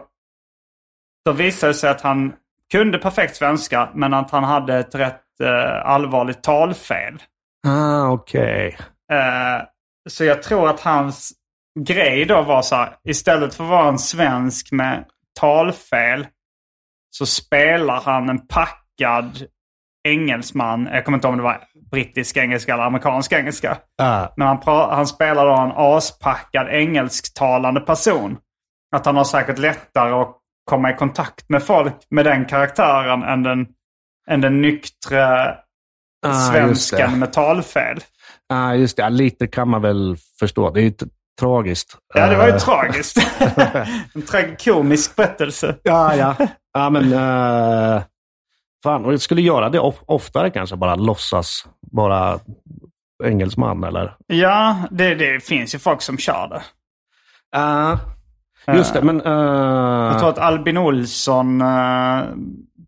[1.24, 2.32] då visade det sig att han
[2.72, 7.22] kunde perfekt svenska men att han hade ett rätt eh, allvarligt talfel.
[7.66, 8.78] Ah, okej.
[9.12, 9.66] Eh,
[10.08, 11.32] så jag tror att hans
[11.78, 15.04] grej då var så här, istället för att vara en svensk med
[15.40, 16.26] talfel
[17.10, 19.46] så spelar han en packad
[20.08, 20.88] engelsman.
[20.92, 23.78] Jag kommer inte ihåg om det var brittisk engelska eller amerikansk engelska.
[24.02, 24.28] Ah.
[24.36, 24.58] Men han,
[24.90, 28.38] han spelar då en aspackad engelsktalande person.
[28.96, 33.42] Att han har säkert lättare att komma i kontakt med folk med den karaktären än
[33.42, 33.66] den,
[34.30, 35.54] än den nyktre
[36.26, 37.98] Ah, svensken med talfel.
[38.48, 39.02] Ah, just det.
[39.02, 40.70] Ja, Lite kan man väl förstå.
[40.70, 40.92] Det är
[41.40, 41.96] tragiskt.
[42.14, 43.16] Ja, det var ju Eh, tragiskt.
[44.14, 45.76] en tragikomisk berättelse.
[45.82, 46.36] Ja, ja.
[46.74, 47.12] Ja, men...
[47.12, 48.02] Uh,
[48.82, 50.76] fan, och jag skulle göra det of- oftare kanske.
[50.76, 52.38] Bara låtsas vara
[53.24, 54.16] engelsman eller...
[54.26, 56.62] Ja, det, det finns ju folk som kör det.
[57.58, 57.98] Uh,
[58.76, 59.20] just det, men...
[59.22, 59.32] Uh,
[60.12, 62.22] Jag tror att Albin Olsson eh,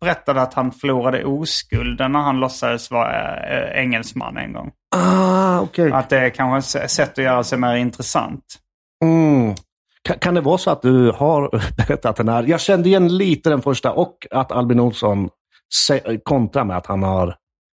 [0.03, 4.71] berättade att han förlorade oskulden när han låtsades vara eh, engelsman en gång.
[4.97, 5.93] Ah, okej.
[5.93, 8.45] Att det är kanske ett sätt att göra sig mer intressant.
[9.05, 9.55] Mm.
[10.03, 12.43] Kan, kan det vara så att du har berättat den här?
[12.43, 15.29] Jag kände igen lite den första och att Albin Olsson
[16.23, 17.35] kontrar med att han har eh,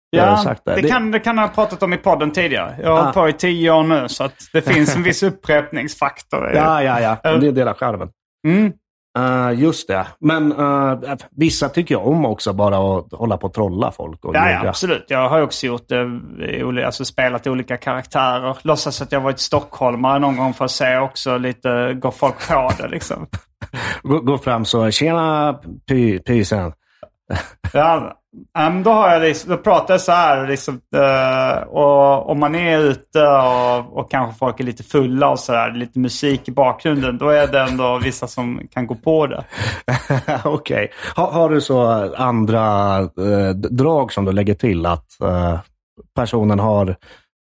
[0.09, 0.75] Ja, sagt det.
[0.81, 2.75] det, kan, det kan jag ha pratat om i podden tidigare.
[2.81, 3.13] Jag har Ah.
[3.13, 6.51] på i tio år nu så att det finns en viss upprepningsfaktor.
[6.55, 7.37] Ja, ja, ja.
[7.37, 8.09] Det är del av skärmen.
[8.47, 8.73] Mm.
[9.19, 10.07] Uh, just det.
[10.19, 10.99] Men uh,
[11.37, 14.25] vissa tycker jag om också bara att hålla på och trolla folk.
[14.25, 15.05] Och Ja, ja, absolut.
[15.07, 16.03] Jag har också gjort det,
[16.63, 18.57] oli- alltså spelat olika karaktärer.
[18.61, 22.71] Låtsas att jag varit stockholmare någon gång för att se också lite, går folk på
[22.77, 23.27] det liksom.
[24.03, 25.53] Gå, gå fram så, tjena
[25.87, 26.73] py, pysen.
[27.73, 28.19] Ja,
[28.83, 30.47] då, har jag liksom, då pratar jag så här.
[30.47, 35.39] Liksom, eh, och om man är ute och, och kanske folk är lite fulla och
[35.39, 39.27] så där, lite musik i bakgrunden, då är det ändå vissa som kan gå på
[39.27, 39.43] det.
[40.43, 40.91] Okej.
[41.15, 44.85] Har, har du så andra eh, drag som du lägger till?
[44.85, 45.59] Att eh,
[46.15, 46.95] personen har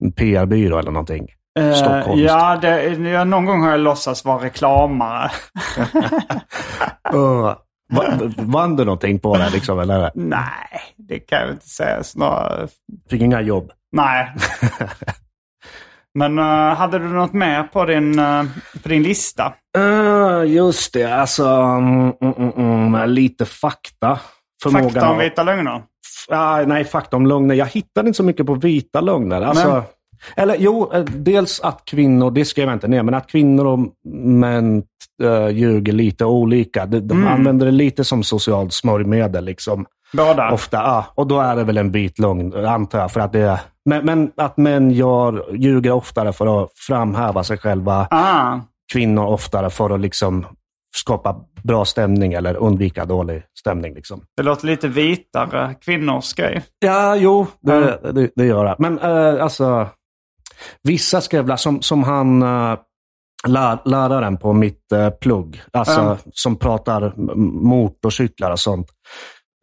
[0.03, 1.27] en PR-byrå eller någonting?
[1.75, 2.25] Stockholmskt.
[2.25, 5.31] ja, det, någon gång har jag låtsats vara reklamare.
[7.13, 7.53] Uh,
[8.37, 9.49] vann du någonting på det?
[9.49, 10.11] Liksom, eller?
[10.15, 12.03] Nej, det kan jag inte säga.
[12.03, 12.67] Snarare,
[13.09, 13.71] Fick inga jobb?
[13.91, 14.33] nej.
[16.13, 18.43] Men eh, hade du något mer på din, eh,
[18.83, 19.53] på din lista?
[19.77, 24.19] Uh, just det, alltså mm, mm, mm, lite fakta.
[24.63, 25.83] Förmågan Fakta om vita lögner?
[26.29, 27.55] Ah, nej, fakta om lögner.
[27.55, 29.41] Jag hittade inte så mycket på vita lögner.
[29.41, 29.83] Alltså,
[30.35, 33.79] eller jo, eh, dels att kvinnor, det skrev jag inte ner, men att kvinnor och
[34.13, 34.83] män
[35.23, 36.85] uh, ljuger lite olika.
[36.85, 37.33] De, de Mm.
[37.33, 39.45] använder det lite som socialt smörjmedel.
[39.45, 39.85] Liksom.
[40.13, 40.51] Båda?
[40.51, 41.05] Ofta, ja.
[41.15, 43.11] Och då är det väl en vit lögn, antar jag.
[43.11, 48.07] För att det, men, men att män gör, ljuger oftare för att framhäva sig själva.
[48.11, 48.59] Ah,
[48.93, 50.45] Kvinnor oftare för att liksom
[50.95, 53.93] skapa bra stämning eller undvika dålig stämning.
[53.93, 54.21] Liksom.
[54.37, 56.61] det låter lite vitare kvinnors grej.
[56.79, 58.75] Ja, jo, det, det, det gör det.
[58.79, 59.87] Men eh, alltså,
[60.83, 62.77] vissa skrävlar som, som han, uh,
[63.47, 66.17] lär, läraren på mitt uh, plugg, alltså, Ja.
[66.33, 67.13] som pratar
[67.63, 68.87] motorcyklar och sånt.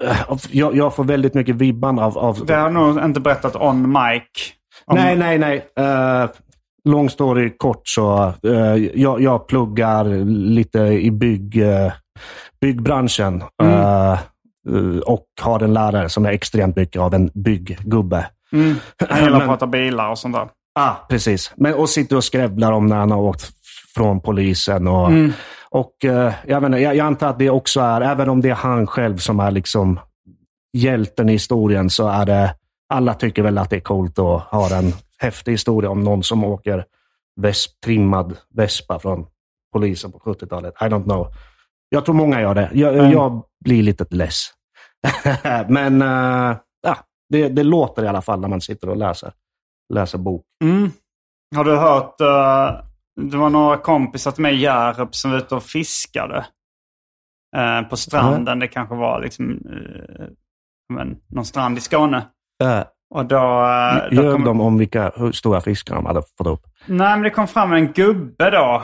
[0.04, 0.16] Eh,
[0.50, 2.18] jag, jag får väldigt mycket vibban av...
[2.18, 4.22] av Det har jag nog inte berättat on mic.
[4.86, 5.56] Om, Nej, nej, nej.
[5.80, 6.30] Uh,
[6.84, 8.32] lång story kort så.
[8.42, 11.92] eh, jag, jag pluggar lite i bygg, eh,
[12.60, 13.42] byggbranschen.
[13.62, 13.74] Mm.
[13.74, 18.26] eh, eh, och har en lärare som är extremt mycket av en bygggubbe.
[18.52, 18.74] Mm.
[19.08, 20.48] Jag gillar att prata bilar och sånt där.
[20.80, 21.52] Ah, precis.
[21.56, 23.50] Men, och sitter och skrävlar om när han har åkt
[23.94, 24.88] från polisen.
[24.88, 25.32] Och, Mm.
[25.70, 28.54] och eh, jag, menar, jag, jag antar att det också är, även om det är
[28.54, 30.00] han själv som är liksom
[30.72, 32.54] hjälten i historien, så är det,
[32.88, 36.44] alla tycker väl att det är coolt att ha en häftig historia om någon som
[36.44, 36.84] åker
[37.40, 39.26] vesp, trimmad vespa från
[39.72, 40.74] polisen på 70-talet.
[40.80, 41.26] I don't know.
[41.88, 42.70] Jag tror många gör det.
[42.72, 43.10] Jag, Mm.
[43.12, 44.44] jag blir lite less.
[45.68, 46.00] Men
[46.82, 46.96] ja,
[47.30, 49.32] det, det låter i alla fall när man sitter och läser,
[49.94, 50.44] läser bok.
[50.64, 50.90] Mm.
[51.56, 52.20] Har du hört?
[52.20, 52.80] eh,
[53.30, 56.46] det var några kompisar till mig i Hjärup som var ute och fiskade.
[57.56, 58.58] eh, på stranden.
[58.58, 60.26] Det kanske var liksom eh,
[60.94, 62.26] men, någon strand i Skåne.
[62.64, 62.82] Uh,
[63.14, 63.38] Och då...
[64.10, 66.60] då Ljög kom, de om vilka, hur stora fiskar de hade fått upp?
[66.86, 68.82] Nej, men det kom fram en gubbe då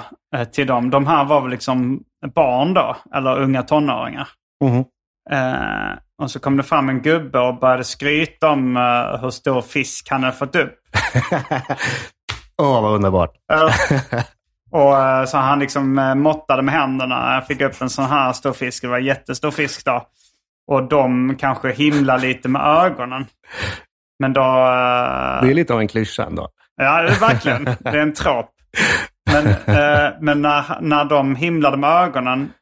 [0.53, 0.91] till dem.
[0.91, 2.03] De här var väl liksom
[2.35, 4.29] barn då, eller unga tonåringar.
[4.65, 4.85] Mhm.
[5.31, 5.93] Eh,
[6.23, 10.09] och så kom det fram en gubbe och började skryta om eh, hur stor fisk
[10.11, 10.75] han hade fått upp.
[12.63, 13.33] Åh, vad underbart.
[14.71, 17.35] Och eh, så han liksom eh, måttade med händerna.
[17.35, 18.83] Jag fick upp en sån här stor fisk.
[18.83, 20.07] Det var en jättestor fisk då.
[20.73, 23.27] Och de kanske himlar lite med ögonen.
[24.19, 24.41] Men då...
[24.41, 26.49] Det är lite av en klyscha ändå.
[26.77, 27.65] Ja, det är verkligen.
[27.65, 28.51] Det är en trop.
[29.33, 29.55] Men,
[30.21, 32.53] men när, när de himlade med ögonen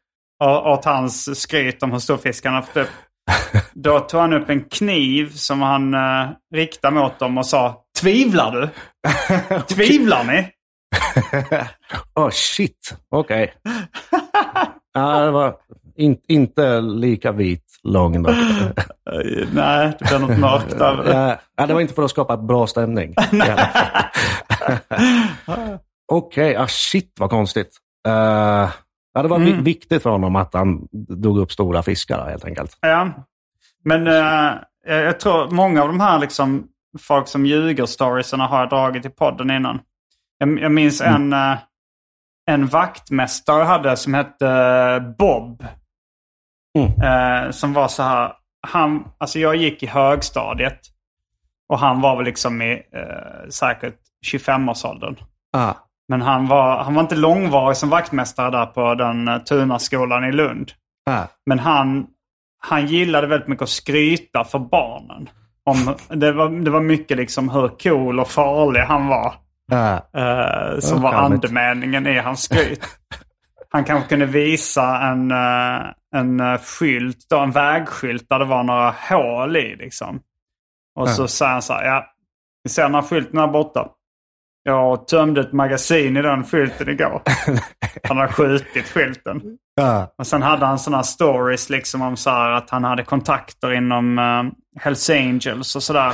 [0.44, 2.88] och- åt hans skryt om hur stor fisk han haft upp.
[3.72, 8.52] Då tog han upp en kniv som han eh, riktade mot dem och sa Tvivlar
[8.52, 8.68] du?
[9.74, 10.48] Tvivlar ni?
[12.14, 13.54] oh shit, okej.
[14.94, 15.56] ja, det var
[15.96, 18.22] in, inte lika vit lång.
[19.52, 21.38] Nej, det blev något mörkt över det.
[21.56, 23.14] Ja, det var inte för att skapa bra stämning.
[26.12, 27.76] Okej, ah, shit vad konstigt.
[28.08, 28.70] Eh,
[29.12, 32.78] ja, det var vi- viktigt för honom att han drog upp stora fiskar helt enkelt.
[32.80, 33.08] Ja.
[33.84, 34.54] Men eh,
[34.96, 36.66] jag tror många av de här liksom,
[37.00, 39.80] folk som ljuger storiesarna har jag dragit i podden innan.
[40.38, 41.58] Jag, jag minns en, eh,
[42.50, 45.64] en vaktmästare jag hade som hette eh, Bob.
[47.04, 48.32] Eh, som var så här.
[48.66, 50.78] Han, alltså jag gick i högstadiet.
[51.68, 55.16] Och han var väl liksom i eh, säkert 25-årsåldern.
[55.52, 55.74] Ah,
[56.12, 60.32] Men han var, han var inte långvarig som vaktmästare där på den uh, Tunaskolan i
[60.32, 60.72] Lund.
[61.10, 62.06] ah, Men han,
[62.62, 65.28] han gillade väldigt mycket att skryta för barnen.
[65.64, 69.34] Om, det, var, det var mycket liksom hur cool och farlig han var.
[69.72, 69.94] ah.
[69.94, 72.84] eh, som var andemeningen i hans skryt.
[73.70, 75.80] Han kanske kunde visa en, eh,
[76.14, 79.76] en eh, skylt, då, en vägskylt där det var några hål i.
[79.76, 80.20] Liksom.
[80.94, 82.06] Och så säger han så här, ja,
[82.64, 83.88] ni ser den här skylten här borta.
[84.64, 87.22] Jag tömde ett magasin i den skylten igår.
[88.08, 89.42] Han har skjutit skylten.
[89.80, 90.06] ah.
[90.18, 94.44] Och sen hade han sådana stories liksom om så att han hade kontakter inom uh,
[94.80, 96.12] Hells Angels och sådär.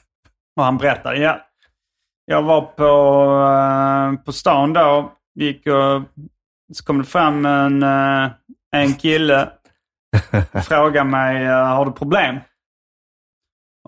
[0.56, 1.40] Och han berättade, ja.
[2.26, 2.84] Jag var på,
[4.16, 5.12] uh, på stan då.
[5.34, 6.02] Gick och
[6.72, 8.30] så kom det fram en, eh,
[8.76, 9.48] en kille.
[10.68, 12.36] Frågade mig, uh, har du problem?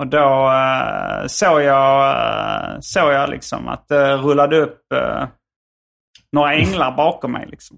[0.01, 5.27] Och då uh, såg jag, uh, såg jag liksom att det rullade upp uh,
[6.33, 7.47] några änglar bakom mig.
[7.47, 7.77] Liksom.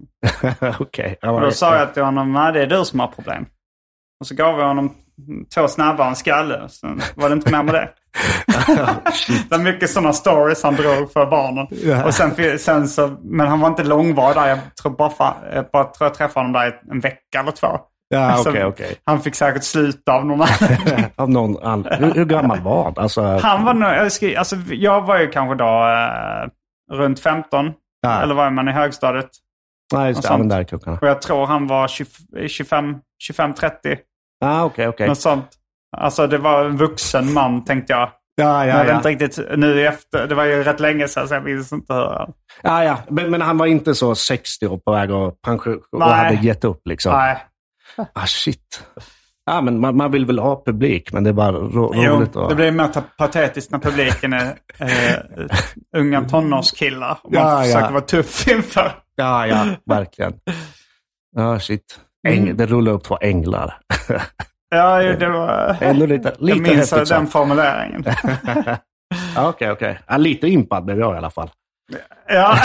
[1.31, 3.45] Och då sa jag till honom, nej det är du som har problem.
[4.19, 4.95] Och så gav jag honom
[5.55, 6.69] två snabbar och en skalle.
[6.69, 7.89] Sen var det inte mer med det.
[9.49, 11.67] det var mycket sådana stories han drog för barnen.
[11.69, 12.05] Ja.
[12.05, 14.47] Och sen, sen så, men han var inte långvarig där.
[14.47, 17.79] Jag tror bara, jag bara tror jag träffade honom där i en vecka eller två.
[18.09, 18.95] Ja, Alltså, okej, okej.
[19.05, 21.05] Han fick säkert sluta av någon annan.
[21.15, 21.87] Av någon an...
[21.91, 22.93] hur, hur gammal var han?
[22.97, 26.49] Alltså, Han var nog, jag, alltså, jag var ju kanske då eh,
[26.97, 27.73] runt 15.
[28.01, 28.21] Ja.
[28.21, 29.29] Eller var man i högstadiet?
[29.93, 30.47] nej, just det.
[30.47, 30.97] där är kuckarna.
[31.01, 31.87] Och jag tror han var
[32.47, 32.95] 25,
[33.29, 33.97] 25-30.
[34.45, 35.07] Ah, okej, okej.
[35.07, 35.49] Något sånt.
[35.97, 38.09] Alltså det var en vuxen man tänkte jag.
[38.35, 38.95] Ja, Jag ja, hade ja.
[38.95, 42.03] inte riktigt, nu efter, det var ju rätt länge sedan så jag minns inte hur.
[42.03, 42.97] ja, ja.
[43.09, 46.63] Men, men han var inte så 60 och på väg att pension och hade gett
[46.63, 47.13] upp liksom.
[47.13, 47.37] Nej.
[48.13, 48.83] Ah, shit.
[49.45, 52.35] Ja, men man, man vill väl ha publik, men det är bara ro, Jo, roligt
[52.35, 52.49] att...
[52.49, 52.87] det blir mer
[53.17, 55.47] patetiskt när publiken är eh,
[55.97, 57.17] unga tonårskillar.
[57.23, 57.63] Och man Ja, ja.
[57.63, 58.91] försöker vara tuff inför.
[59.15, 60.33] Ja, ja, verkligen.
[61.35, 61.99] Ja, shit.
[62.27, 62.57] Äng, Mm.
[62.57, 63.79] Det rullar upp två änglar.
[64.69, 65.77] Ja, ju, det var...
[65.81, 68.03] Ändå lite, lite jag minns den formuleringen.
[69.35, 69.99] Ja, Okej, okej.
[70.07, 71.49] Ja, lite impad blev jag i alla fall.
[72.27, 72.57] Ja.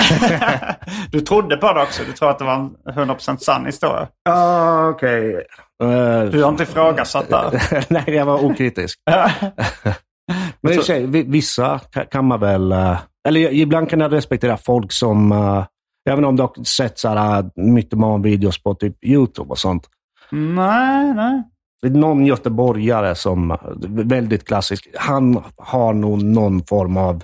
[1.10, 2.02] Du trodde på det också.
[2.06, 4.08] Du tror att det var en 100% sann historia.
[4.24, 5.34] Ja, okej.
[5.82, 7.60] Eh, Du har inte ifrågasatt det.
[7.90, 8.98] Nej, jag var okritisk.
[10.60, 12.72] Men i och för sig, vi- vissa ka- kan man väl...
[12.72, 12.98] eh,
[13.28, 15.32] Eller ibland kan jag respektera folk som...
[15.32, 15.64] eh,
[16.14, 19.86] inte om du har sett så här mytoman-videos på typ YouTube och sånt.
[20.30, 21.42] Nej, nej.
[21.82, 23.56] Det är någon göteborgare som,
[23.90, 27.22] väldigt klassisk, han har nog någon form av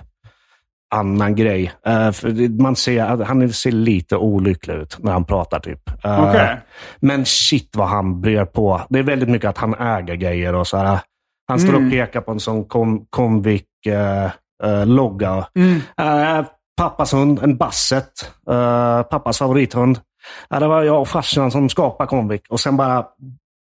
[0.95, 1.71] annan grej.
[1.85, 2.11] Eh,
[2.59, 6.05] man ser, han ser lite olycklig ut när han pratar typ.
[6.05, 6.57] Eh, Okej.
[6.99, 8.81] Men shit vad han brer på.
[8.89, 10.99] Det är väldigt mycket att han äger grejer och så här.
[11.47, 15.45] Han står och pekar på en sån kom, Comviq-logga.
[15.97, 16.45] Eh,
[16.77, 18.31] pappas hund, en Basset.
[19.09, 19.99] Pappas favorithund.
[20.49, 22.41] Det var jag och farsan som skapade Comviq.
[22.49, 23.05] Och sen bara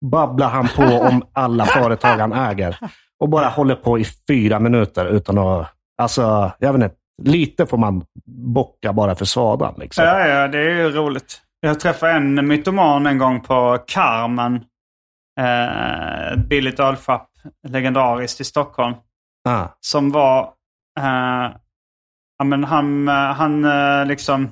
[0.05, 2.77] babblar han på om alla företag han äger.
[3.19, 5.67] Och bara håller på i fyra minuter utan att...
[6.01, 6.95] Alltså, jag vet inte.
[7.23, 9.75] Lite får man bocka bara för svadan.
[9.77, 10.03] Liksom.
[10.05, 11.41] Ja, ja, det är ju roligt.
[11.61, 14.63] Jag träffade en mytoman en gång på Carmen.
[15.39, 17.29] Eh, ett billigt ölschapp,
[17.67, 18.95] legendariskt i Stockholm.
[19.49, 20.41] Ah, Som var...
[20.99, 21.51] Eh,
[22.37, 24.49] ja, men han, eh, han eh, liksom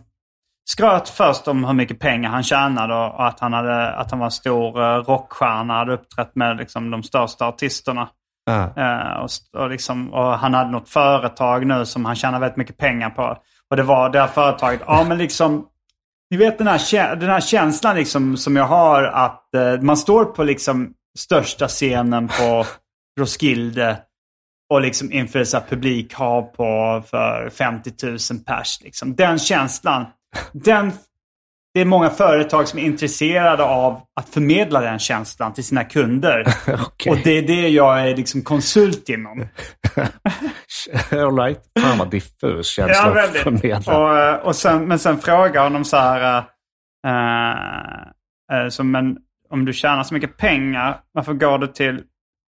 [0.69, 4.19] skröt först om hur mycket pengar han tjänade och, och att, han hade, att han
[4.19, 5.73] var en stor eh, rockstjärna.
[5.73, 8.09] Hade uppträtt med liksom, de största artisterna.
[8.47, 9.29] Eh, och,
[9.61, 13.37] och, liksom, och han hade något företag nu som han tjänar väldigt mycket pengar på.
[13.69, 15.65] Och det var det här företaget, ja men liksom,
[16.29, 20.25] ni vet den här, den här känslan liksom som jag har att eh, man står
[20.25, 22.65] på liksom största scenen på
[23.19, 23.97] Roskilde
[24.69, 28.81] och liksom inför så publikhav på för 50 000 pers.
[28.83, 29.15] Liksom.
[29.15, 30.05] Den känslan,
[30.53, 30.91] den,
[31.77, 36.45] det är många företag som är intresserade av att förmedla den känslan till sina kunder.
[36.81, 37.11] Okej.
[37.11, 39.39] Och det är det jag är liksom konsult inom.
[41.11, 41.59] All right.
[41.79, 43.97] Fan vad diffus känsla Ja, att förmedla.
[43.97, 46.37] Och, eh, och sen, men sen frågar honom så här,
[47.07, 49.17] uh, uh, så, men
[49.49, 52.01] om du tjänar så mycket pengar, varför går du till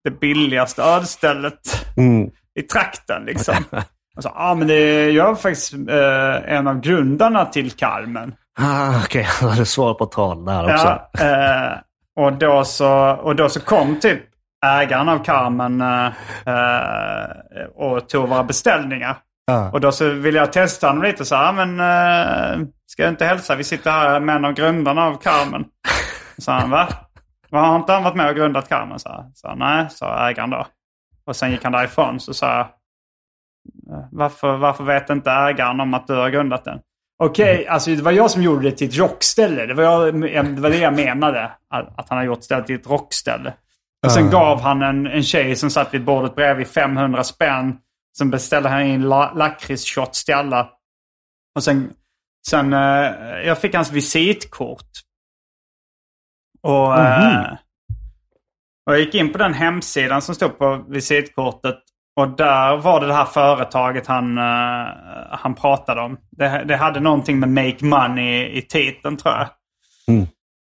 [0.03, 1.59] det billigaste ödstället
[1.97, 2.29] Mm.
[2.59, 3.55] i trakten liksom?
[4.17, 8.33] Och så, ja men det är, jag är faktiskt eh, en av grundarna till Carmen.
[8.59, 10.99] Ah, Okej, han hade svar på tal där också.
[11.11, 11.77] Ja, eh,
[12.15, 14.21] och, då så, och då så kom typ
[14.65, 16.05] ägaren av Carmen eh,
[16.45, 19.17] eh, och tog våra beställningar.
[19.45, 19.71] Ja.
[19.71, 23.25] Och då så ville jag testa honom lite så här, men eh, ska jag inte
[23.25, 23.55] hälsa?
[23.55, 25.65] Vi sitter här med en av grundarna av Carmen.
[26.37, 26.87] Så han, va?
[27.49, 28.99] Va, Har inte han varit med och grundat Carmen?
[28.99, 29.25] Så, här.
[29.33, 30.67] så nej, sa ägaren då.
[31.25, 32.19] Och sen gick han därifrån.
[32.19, 36.79] Så sa jag, "Eh, varför, varför vet inte ägaren om att du har grundat den?
[37.23, 39.65] Okej, alltså det var jag som gjorde det till ett rockställe.
[39.65, 39.83] Det var,
[40.27, 41.51] jag, det var det jag menade.
[41.69, 43.53] Att att han har gjort stället till ett rockställe.
[44.05, 47.77] Och sen gav han en, en tjej som satt vid bordet bredvid 500 spänn.
[48.17, 50.69] Sen beställde han in la, lakritsshots till alla.
[51.55, 51.93] Och sen,
[52.47, 52.79] sen eh,
[53.45, 54.89] jag fick hans visitkort.
[56.61, 57.53] Och, eh,
[58.85, 61.79] och jag gick in på den hemsidan som stod på visitkortet.
[62.17, 64.87] Och där var det det här företaget han, eh,
[65.29, 66.17] han pratade om.
[66.31, 69.47] Det, det hade någonting med Make Money i titeln tror jag.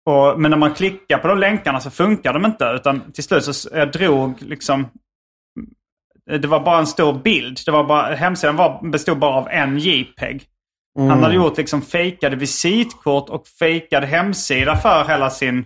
[0.07, 2.65] Och, men när man klickar på de länkarna så funkar de inte.
[2.65, 4.87] Utan till slut så jag drog liksom...
[6.41, 7.59] Det var bara en stor bild.
[7.67, 10.45] Det var bara, hemsidan var, bestod bara av en JPEG.
[10.99, 15.65] Han hade gjort liksom fejkade visitkort och fejkad hemsida för hela sin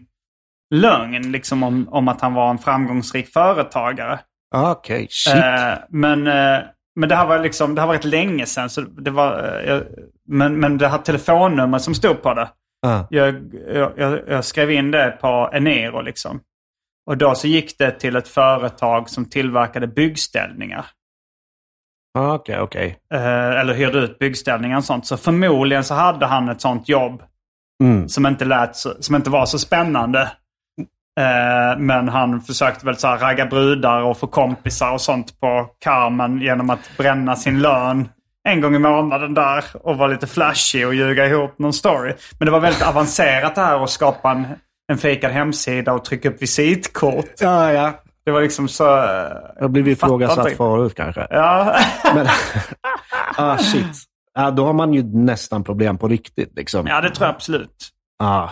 [0.75, 1.33] lögn.
[1.33, 4.21] Liksom om, om att han var en framgångsrik företagare.
[4.55, 5.35] Ah, Okej, shit.
[5.35, 6.59] Eh, men, eh,
[6.97, 8.71] men det här var liksom, det här var rätt länge sedan.
[8.71, 9.81] Så det var, eh,
[10.29, 12.49] men, men det här telefonnumret som stod på det.
[12.87, 13.05] Ah.
[13.11, 13.55] Jag,
[13.97, 16.41] jag, jag, skrev in det på Enero liksom.
[17.07, 20.87] Och då så gick det till ett företag som tillverkade byggställningar.
[22.19, 22.99] Ah, Okej, okej.
[23.15, 25.07] Eh, eller hyrde ut byggställningar och sånt.
[25.07, 27.23] Så förmodligen så hade han ett sånt jobb
[27.83, 28.09] Mm.
[28.09, 30.33] som inte, lät som inte var så spännande.
[31.19, 35.67] Eh, men han försökte väl så här ragga brudar och få kompisar och sånt på
[35.85, 38.09] Carmen genom att bränna sin lön
[38.49, 42.13] en gång i månaden där och vara lite flashig och ljuga ihop någon story.
[42.39, 44.47] Men det var väldigt avancerat det här att skapa en,
[44.93, 47.31] en fejkad hemsida och trycka upp visitkort.
[47.41, 47.93] Ja, ja.
[48.25, 48.97] Det var liksom så...
[48.97, 49.05] eh,
[49.57, 51.27] Jag har blivit ifrågasatt förut kanske.
[51.31, 51.77] Ja.
[52.15, 52.27] Men,
[53.37, 53.87] ah, shit.
[54.35, 56.53] Ah, då har man ju nästan problem på riktigt.
[56.57, 56.87] Liksom.
[56.87, 57.89] ja, det tror jag absolut.
[58.23, 58.49] Ah.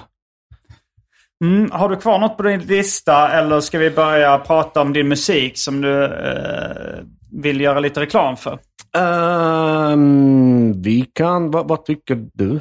[1.45, 5.09] Mm, har du kvar något på din lista eller ska vi börja prata om din
[5.09, 8.59] musik som du eh, vill göra lite reklam för?
[8.97, 11.51] Ehm, vi kan...
[11.51, 12.61] Vad, vad tycker du?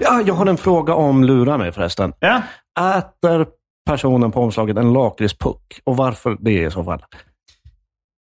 [0.00, 2.12] Ja, jag har en fråga om lura mig förresten.
[2.18, 2.42] Ja,
[2.80, 3.46] Äter
[3.86, 5.80] personen på omslaget en lakritspuck?
[5.84, 7.02] Och varför det i så fall?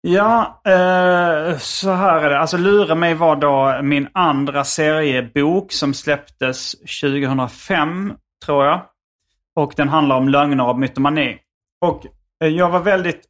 [0.07, 2.39] ja eh, så här är det.
[2.39, 8.13] Alltså Lura mig var då min andra seriebok som släpptes 2005
[8.47, 8.81] tror jag.
[9.57, 11.39] Och den handlar om lögner och mytomani.
[11.81, 12.07] Och
[12.45, 13.25] eh, jag var väldigt...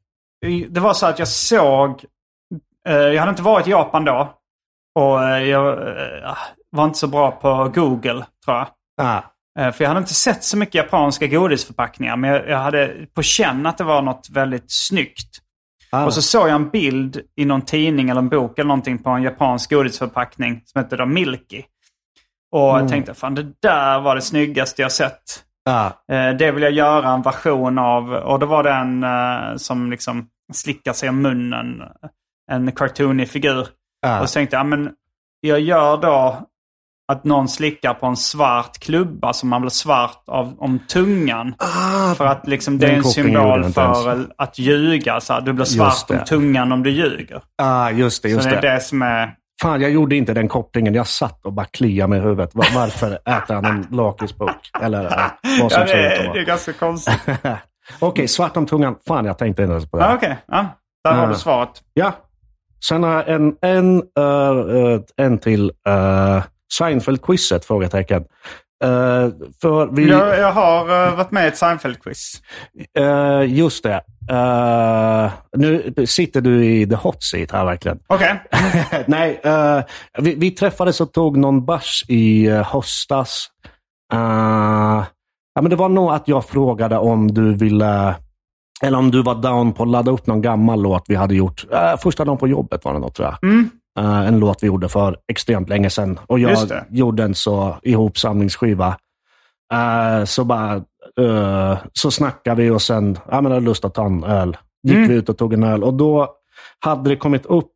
[0.68, 2.04] Det var så att jag såg...
[2.88, 4.34] Eh, jag hade inte varit i Japan då.
[4.94, 5.78] Och eh, jag
[6.70, 8.66] var inte så bra på Google tror jag.
[9.02, 9.22] Ah.
[9.72, 12.16] För jag hade inte sett så mycket japanska godisförpackningar.
[12.16, 15.38] Men jag, hade på känn att det var något väldigt snyggt.
[15.90, 16.04] Ah.
[16.04, 19.10] Och så såg jag en bild i någon tidning eller en bok eller någonting på
[19.10, 21.62] en japansk godisförpackning som hette då Milky.
[22.52, 25.43] Och jag tänkte, fan det där var det snyggaste jag sett.
[25.70, 25.90] Ah.
[26.38, 28.12] Det vill jag göra en version av.
[28.12, 31.82] Och då var det en eh, som liksom slickar sig om munnen.
[32.50, 33.66] En cartoonig figur.
[34.06, 34.20] Ah.
[34.20, 34.90] Och så tänkte jag, men
[35.40, 36.46] jag gör då
[37.12, 41.54] att någon slickar på en svart klubba som man blir svart av, om tungan.
[41.58, 45.20] Ah, För att liksom det är en symbol för att ljuga.
[45.20, 47.42] Så här, du blir svart om tungan om du ljuger.
[47.62, 48.28] ah, just det.
[48.28, 49.34] Just så det är det som är...
[49.62, 50.94] Fan, jag gjorde inte den kopplingen.
[50.94, 52.54] Jag satt och bara kliade mig i huvudet.
[52.54, 54.70] Va- Varför äter han en lakritspuck?
[54.82, 55.10] Eller eh,
[55.60, 57.20] vad som Ja, det, är, det är ganska konstigt.
[58.00, 58.96] Okej, svart om tungan.
[59.06, 60.04] Fan, jag tänkte inte ens på det.
[60.04, 60.66] ja, Okej, ja.
[61.04, 61.70] där har du svaret.
[61.94, 62.12] Ja.
[62.88, 65.70] Sen har jag en, en, eh, en till.
[65.88, 66.42] Uh,
[66.78, 67.64] Seinfeld-quizet?
[67.64, 68.24] Frågetecken.
[68.84, 69.30] Eh,
[69.62, 72.42] för vi, Jag, jag har eh, varit med i ett Seinfeld-quiz.
[72.98, 74.00] eh, just det.
[75.56, 77.98] Nu sitter du i the hot seat här verkligen.
[78.06, 78.42] Okej.
[79.06, 79.80] Nej, eh,
[80.18, 83.46] vi, vi träffades och tog någon bärs i uh, höstas.
[85.54, 88.14] Ja, men det var nog att jag frågade om du ville,
[88.82, 91.64] eller om du var down på att ladda upp någon gammal låt vi hade gjort.
[92.02, 93.50] första dagen på jobbet var det nog tror jag.
[93.50, 93.70] Mm.
[93.98, 96.20] Eh, en låt vi gjorde för extremt länge sedan.
[96.26, 96.58] Och jag
[96.90, 98.96] gjorde en så ihopsamlingsskiva.
[99.72, 100.74] Eh, så bara,
[101.20, 104.56] eh, så snackade vi och sen, ja men jag hade lust att ta en öl.
[104.82, 105.08] Gick Mm.
[105.08, 106.28] vi ut och tog en öl och då
[106.78, 107.70] hade det kommit upp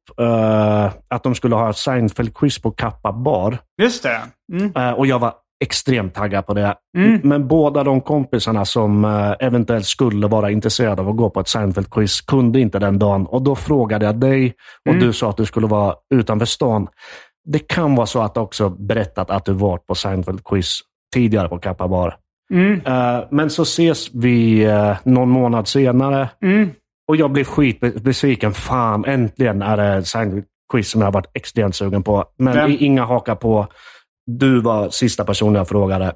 [1.09, 3.59] att de skulle ha Seinfeld-quiz på Kappa bar.
[3.83, 4.21] Just det.
[4.53, 4.95] Mm.
[4.95, 5.35] Och jag var
[5.65, 6.75] extremt taggad på det.
[6.97, 7.21] Mm.
[7.25, 11.47] Men båda de kompisarna som eh, eventuellt skulle vara intresserade av att gå på ett
[11.47, 13.27] Seinfeld-quiz kunde inte den dagen.
[13.27, 14.55] Och då frågade jag dig
[14.89, 15.07] och Mm.
[15.07, 16.89] du sa att du skulle vara utanför stan.
[17.45, 20.81] Det kan vara så att du också berättat att du varit på Seinfeld-quiz
[21.15, 22.17] tidigare på Kappa bar.
[22.53, 22.81] Mm.
[22.87, 26.71] Eh, men så ses vi eh, någon månad senare Mm.
[27.09, 28.53] och jag blev skitbesviken.
[28.53, 32.25] Fan, äntligen är det Seinfeld-quiz som jag har varit extremt sugen på.
[32.39, 33.67] Men inga hakar på.
[34.31, 36.13] Du var sista personen jag frågade.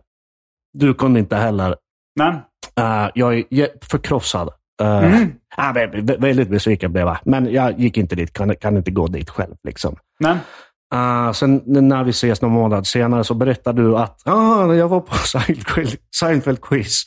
[0.79, 1.77] Du kunde inte heller.
[2.19, 2.35] Men.
[2.77, 4.51] Eh, jag är förkrossad.
[4.83, 5.15] Uh,
[5.59, 6.21] Mm.
[6.21, 7.19] väldigt besviken blev jag.
[7.25, 8.33] Men jag gick inte dit.
[8.33, 9.55] Kan, kan inte gå dit själv.
[9.65, 9.97] Liksom.
[10.21, 10.39] Men.
[10.95, 15.01] Uh, sen när vi ses någon månad senare så berättar du att ah, jag var
[15.01, 17.05] på Seinfeld- Seinfeld-quiz.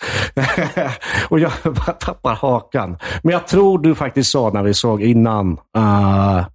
[1.29, 2.97] och jag bara tappar hakan.
[3.23, 6.45] Men jag tror du faktiskt sa när vi såg innan, uh,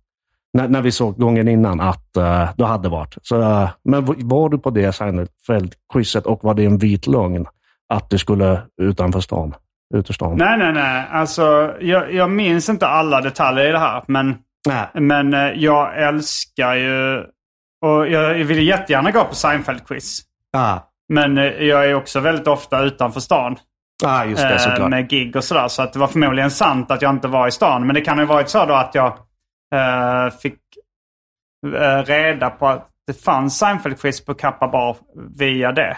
[0.53, 3.17] när, när vi såg gången innan, att uh, du hade varit.
[3.23, 7.47] Så, uh, men var du på det Seinfeld-quizet och var det en vit lögn
[7.89, 9.55] att du skulle utanför stan?
[9.95, 10.37] Ut stan?
[10.37, 11.05] Nej, nej, nej.
[11.11, 14.03] Alltså, jag, jag minns inte alla detaljer i det här.
[14.07, 14.39] Men,
[14.69, 14.87] Nej.
[14.95, 17.25] men eh, jag älskar ju...
[17.83, 20.21] Och jag vill jättegärna gå på Seinfeld-quiz.
[20.53, 20.79] Ah.
[21.09, 23.57] Men eh, jag är också väldigt ofta utanför stan.
[24.05, 24.91] Ah, just det, eh, såklart.
[24.91, 25.69] med gig och sådär.
[25.69, 27.87] Så att det var förmodligen sant att jag inte var i stan.
[27.87, 29.13] Men det kan ha varit så då att jag
[29.75, 30.59] eh, fick
[31.77, 34.97] eh, reda på att det fanns Seinfeld-quiz på Kappa Bar
[35.39, 35.97] via det.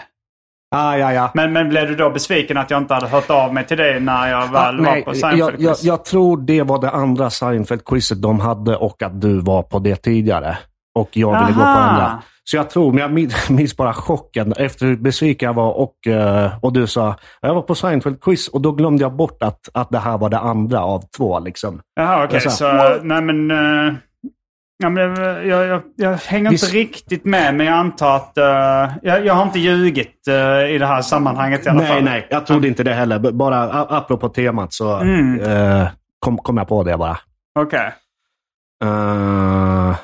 [0.75, 1.31] Ah, ja, ja.
[1.33, 3.99] Men, men blev du då besviken att jag inte hade hört av mig till dig
[3.99, 5.63] när jag Ah, väl var nej, på jag, Seinfeld-quiz?
[5.63, 9.79] jag, jag tror det var det andra Seinfeld-quizet de hade och att du var på
[9.79, 10.57] det tidigare.
[10.95, 11.79] Och jag ville gå på Aha.
[11.89, 12.23] andra.
[12.43, 16.07] Så jag tror, men jag min- minns bara chocken efter hur besviken jag var och,
[16.07, 19.89] eh, och du sa jag var på Seinfeld-quiz och då glömde jag bort att, att
[19.89, 21.39] det här var det andra av två.
[21.39, 21.81] Liksom.
[21.95, 22.39] Jaha, okej.
[22.43, 23.51] Jag sa, Så, nej men...
[23.51, 23.93] eh,
[24.77, 25.15] ja, men
[25.47, 26.65] jag, jag, jag, hänger Vi inte
[27.15, 28.37] rip med, men jag antar att...
[28.37, 32.03] eh, jag, jag har inte ljugit eh, i det här sammanhanget i alla Nej, fall.
[32.03, 33.31] nej, jag trodde inte det heller.
[33.31, 35.39] Bara apropå temat så Mm.
[35.41, 35.87] eh,
[36.19, 37.17] kom, kom jag på det bara.
[37.59, 37.91] Okej.
[38.83, 39.95] Eh,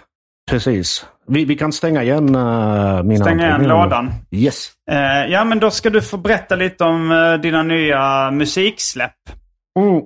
[0.50, 1.06] precis.
[1.28, 4.12] Vi, vi kan stänga igen uh, mina Stäng igen lådan.
[4.32, 4.72] Yes.
[4.92, 9.16] Eh, ja, men då ska du få berätta lite om eh, dina nya musiksläpp.
[9.80, 10.02] Mm.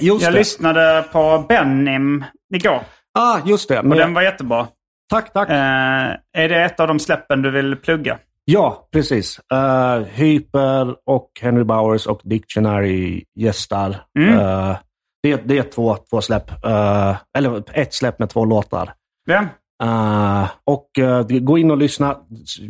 [0.00, 0.38] Just Jag det.
[0.38, 2.24] lyssnade på Benim
[2.54, 2.80] igår
[3.18, 3.78] Ah, just det.
[3.78, 4.66] och Men, den var jättebra.
[5.10, 5.50] Tack, tack.
[5.50, 5.56] Eh,
[6.42, 8.18] är det ett av de släppen du vill plugga?
[8.44, 9.40] Ja, precis.
[9.54, 13.96] Uh, Hyper och Henry Bowers och Dictionary gästar.
[14.18, 14.38] Mm.
[14.38, 14.76] Eh,
[15.22, 16.64] det, det är två, två släpp.
[16.64, 18.92] Eh, eller ett släpp med två låtar.
[19.24, 19.44] Ja.
[19.82, 22.16] Eh, och eh, gå in och lyssna.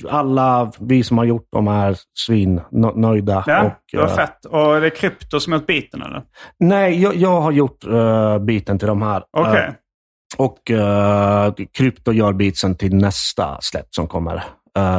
[0.09, 3.45] Alla vi som har gjort dem är svinnöjda.
[3.47, 4.45] Ja, och, det var eh, fett.
[4.45, 6.23] Och det är krypto som har gjort biten eller?
[6.59, 9.23] Nej, jag, jag har gjort uh, biten till de här.
[9.31, 9.67] Okej.
[9.67, 9.75] Eh,
[10.37, 14.45] och uh, Krypto gör beatsen till nästa släpp som kommer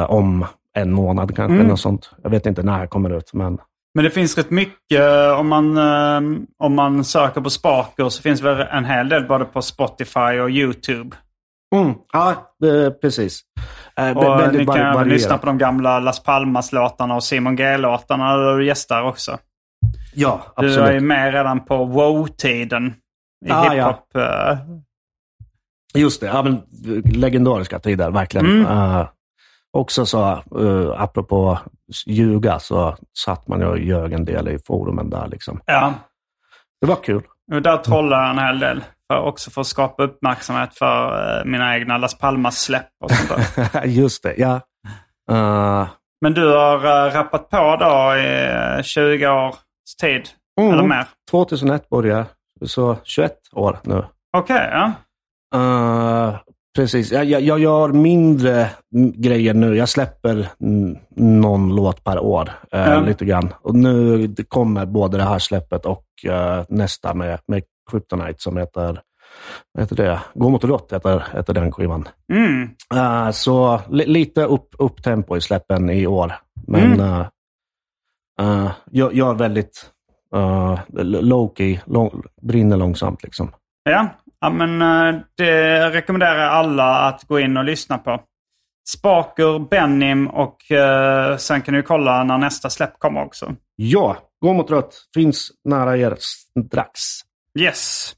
[0.08, 1.54] om en månad kanske.
[1.54, 1.66] Mm.
[1.66, 2.10] Något sånt.
[2.22, 3.32] Jag vet inte när det kommer ut.
[3.32, 3.58] Men...
[3.94, 5.02] Men det finns rätt mycket
[5.38, 5.78] om man,
[6.58, 10.50] om man söker på Sparker så finns väl en hel del både på Spotify och
[10.50, 11.16] YouTube.
[11.72, 11.94] Mm.
[12.12, 12.54] Ja,
[13.00, 13.40] precis.
[13.96, 15.06] Eh, Och väldigt ni kan varierat.
[15.06, 19.38] lyssna på de gamla Las Palmas-låtarna och Simon G-låtarna där du gästar också.
[20.14, 20.88] Ja, Du absolut.
[20.88, 22.94] är ju med redan på wow-tiden
[23.46, 23.88] i Ah, ja.
[23.88, 24.16] hiphop.
[24.16, 24.58] eh,
[25.94, 26.26] Just det.
[26.26, 28.46] Ja, men, eh, legendariska tider, verkligen.
[28.46, 28.66] Mm.
[28.66, 29.06] Eh,
[29.72, 31.58] också så, uh, apropå
[32.06, 35.28] ljuga, så satt man ju och ljög en del i forumen där.
[35.28, 35.60] Liksom.
[35.66, 35.94] Ja,
[36.80, 37.22] Det var kul.
[37.52, 38.84] och där trollar jag en hel del.
[39.12, 43.84] För, också för att skapa uppmärksamhet för eh, mina egna Las Palmas-släpp och sånt där.
[43.84, 44.60] Just det, ja.
[45.30, 45.88] Eh,
[46.20, 48.48] Men du har uh, rappat på då i
[48.78, 49.54] eh, 20 års
[50.00, 50.28] tid?
[50.60, 50.72] Mm.
[50.72, 51.06] Eller mer?
[51.30, 52.26] 2001 började
[52.60, 54.04] jag, så 21 år nu.
[54.36, 54.92] Okej, ja.
[55.54, 56.36] Eh,
[56.76, 57.12] precis.
[57.12, 59.76] Jag, jag, jag gör mindre mm, grejer nu.
[59.76, 63.00] Jag släpper mm, någon låt per år, eh, Ja.
[63.00, 63.54] lite grann.
[63.62, 69.00] Och nu kommer både det här släppet och eh, nästa med, med Kryptonite som heter,
[69.72, 70.20] vad heter det?
[70.34, 72.08] Gå mot rött heter, heter den skivan.
[72.32, 72.70] Mm.
[72.94, 76.32] Eh, så li, lite upp, upp tempo i släppen i år.
[76.66, 77.24] Men Mm.
[78.40, 79.90] eh, jag, jag är väldigt
[80.36, 83.50] uh, low-key, lång, brinner långsamt liksom.
[83.84, 84.08] Ja,
[84.40, 84.78] ja men
[85.36, 88.20] det rekommenderar jag alla att gå in och lyssna på.
[88.88, 93.54] Spaker, Benim och eh, sen kan du kolla när nästa släpp kommer också.
[93.76, 97.00] Ja, Gå mot rött finns nära er strax.
[97.58, 98.14] Yes.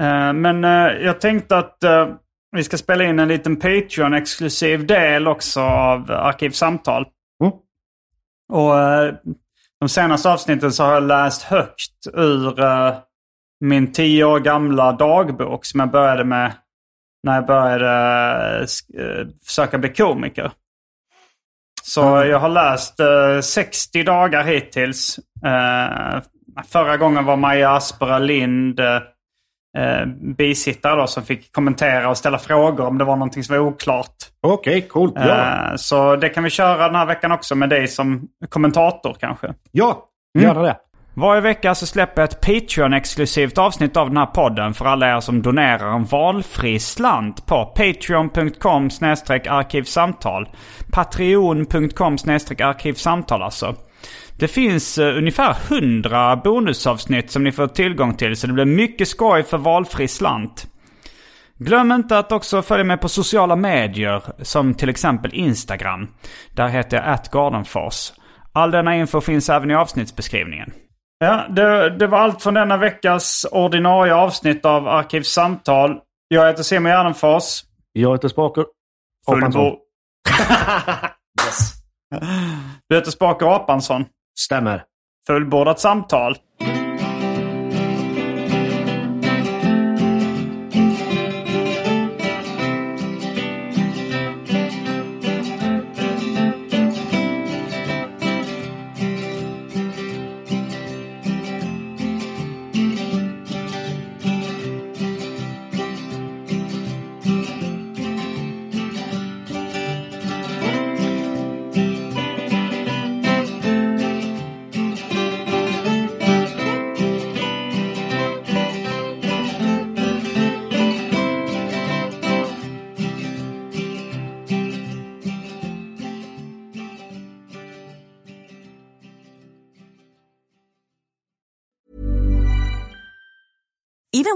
[0.00, 2.08] Eh, men eh, jag tänkte att eh,
[2.52, 7.06] vi ska spela in en liten Patreon-exklusiv del också av Arkivsamtal.
[7.42, 7.52] Mm.
[8.52, 8.74] Och
[9.80, 12.54] de senaste avsnitten så har jag läst högt ur
[13.60, 16.52] min tio år gamla dagbok som jag började med
[17.22, 18.66] när jag började
[19.44, 20.52] försöka bli komiker.
[21.82, 25.18] Så jag har läst eh, 60 dagar hittills.
[26.58, 28.96] Eh, förra gången var Maja Aspera Lind eh,
[29.78, 30.06] eh,
[30.38, 34.14] bisittare då, som fick kommentera och ställa frågor om det var någonting som var oklart.
[34.40, 35.14] Okej, coolt.
[35.16, 39.16] Ja, Eh, så det kan vi köra den här veckan också med dig som kommentator
[39.20, 39.54] kanske.
[39.72, 40.02] ja
[40.38, 40.48] Mm.
[40.48, 40.76] göra det.
[41.14, 45.20] Varje vecka så släpper jag ett Patreon-exklusivt avsnitt av den här podden för alla er
[45.20, 48.90] som donerar en valfri slant på patreon.com
[49.48, 50.48] arkivsamtal.
[50.92, 52.16] Patreon.com
[52.58, 53.74] arkivsamtal alltså.
[54.38, 59.08] Det finns eh, ungefär 100 bonusavsnitt som ni får tillgång till så det blir mycket
[59.08, 60.66] skoj för valfri slant.
[61.58, 66.08] Glöm inte att också följa med på sociala medier som till exempel Instagram.
[66.50, 68.12] Där heter jag atgardenfors.
[68.52, 70.72] All denna info finns även i avsnittsbeskrivningen.
[71.18, 75.98] Ja, det, det var allt från denna veckas ordinarie avsnitt av Arkivsamtal.
[76.28, 77.62] Jag heter Simon Gärdenfors.
[77.92, 78.64] Jag heter Spaker.
[79.28, 79.76] Fullbo...
[81.46, 81.75] Yes.
[82.88, 84.06] Du heter Spaker Apansson.
[84.38, 84.84] Stämmer.
[85.26, 86.36] Fullbordat samtal.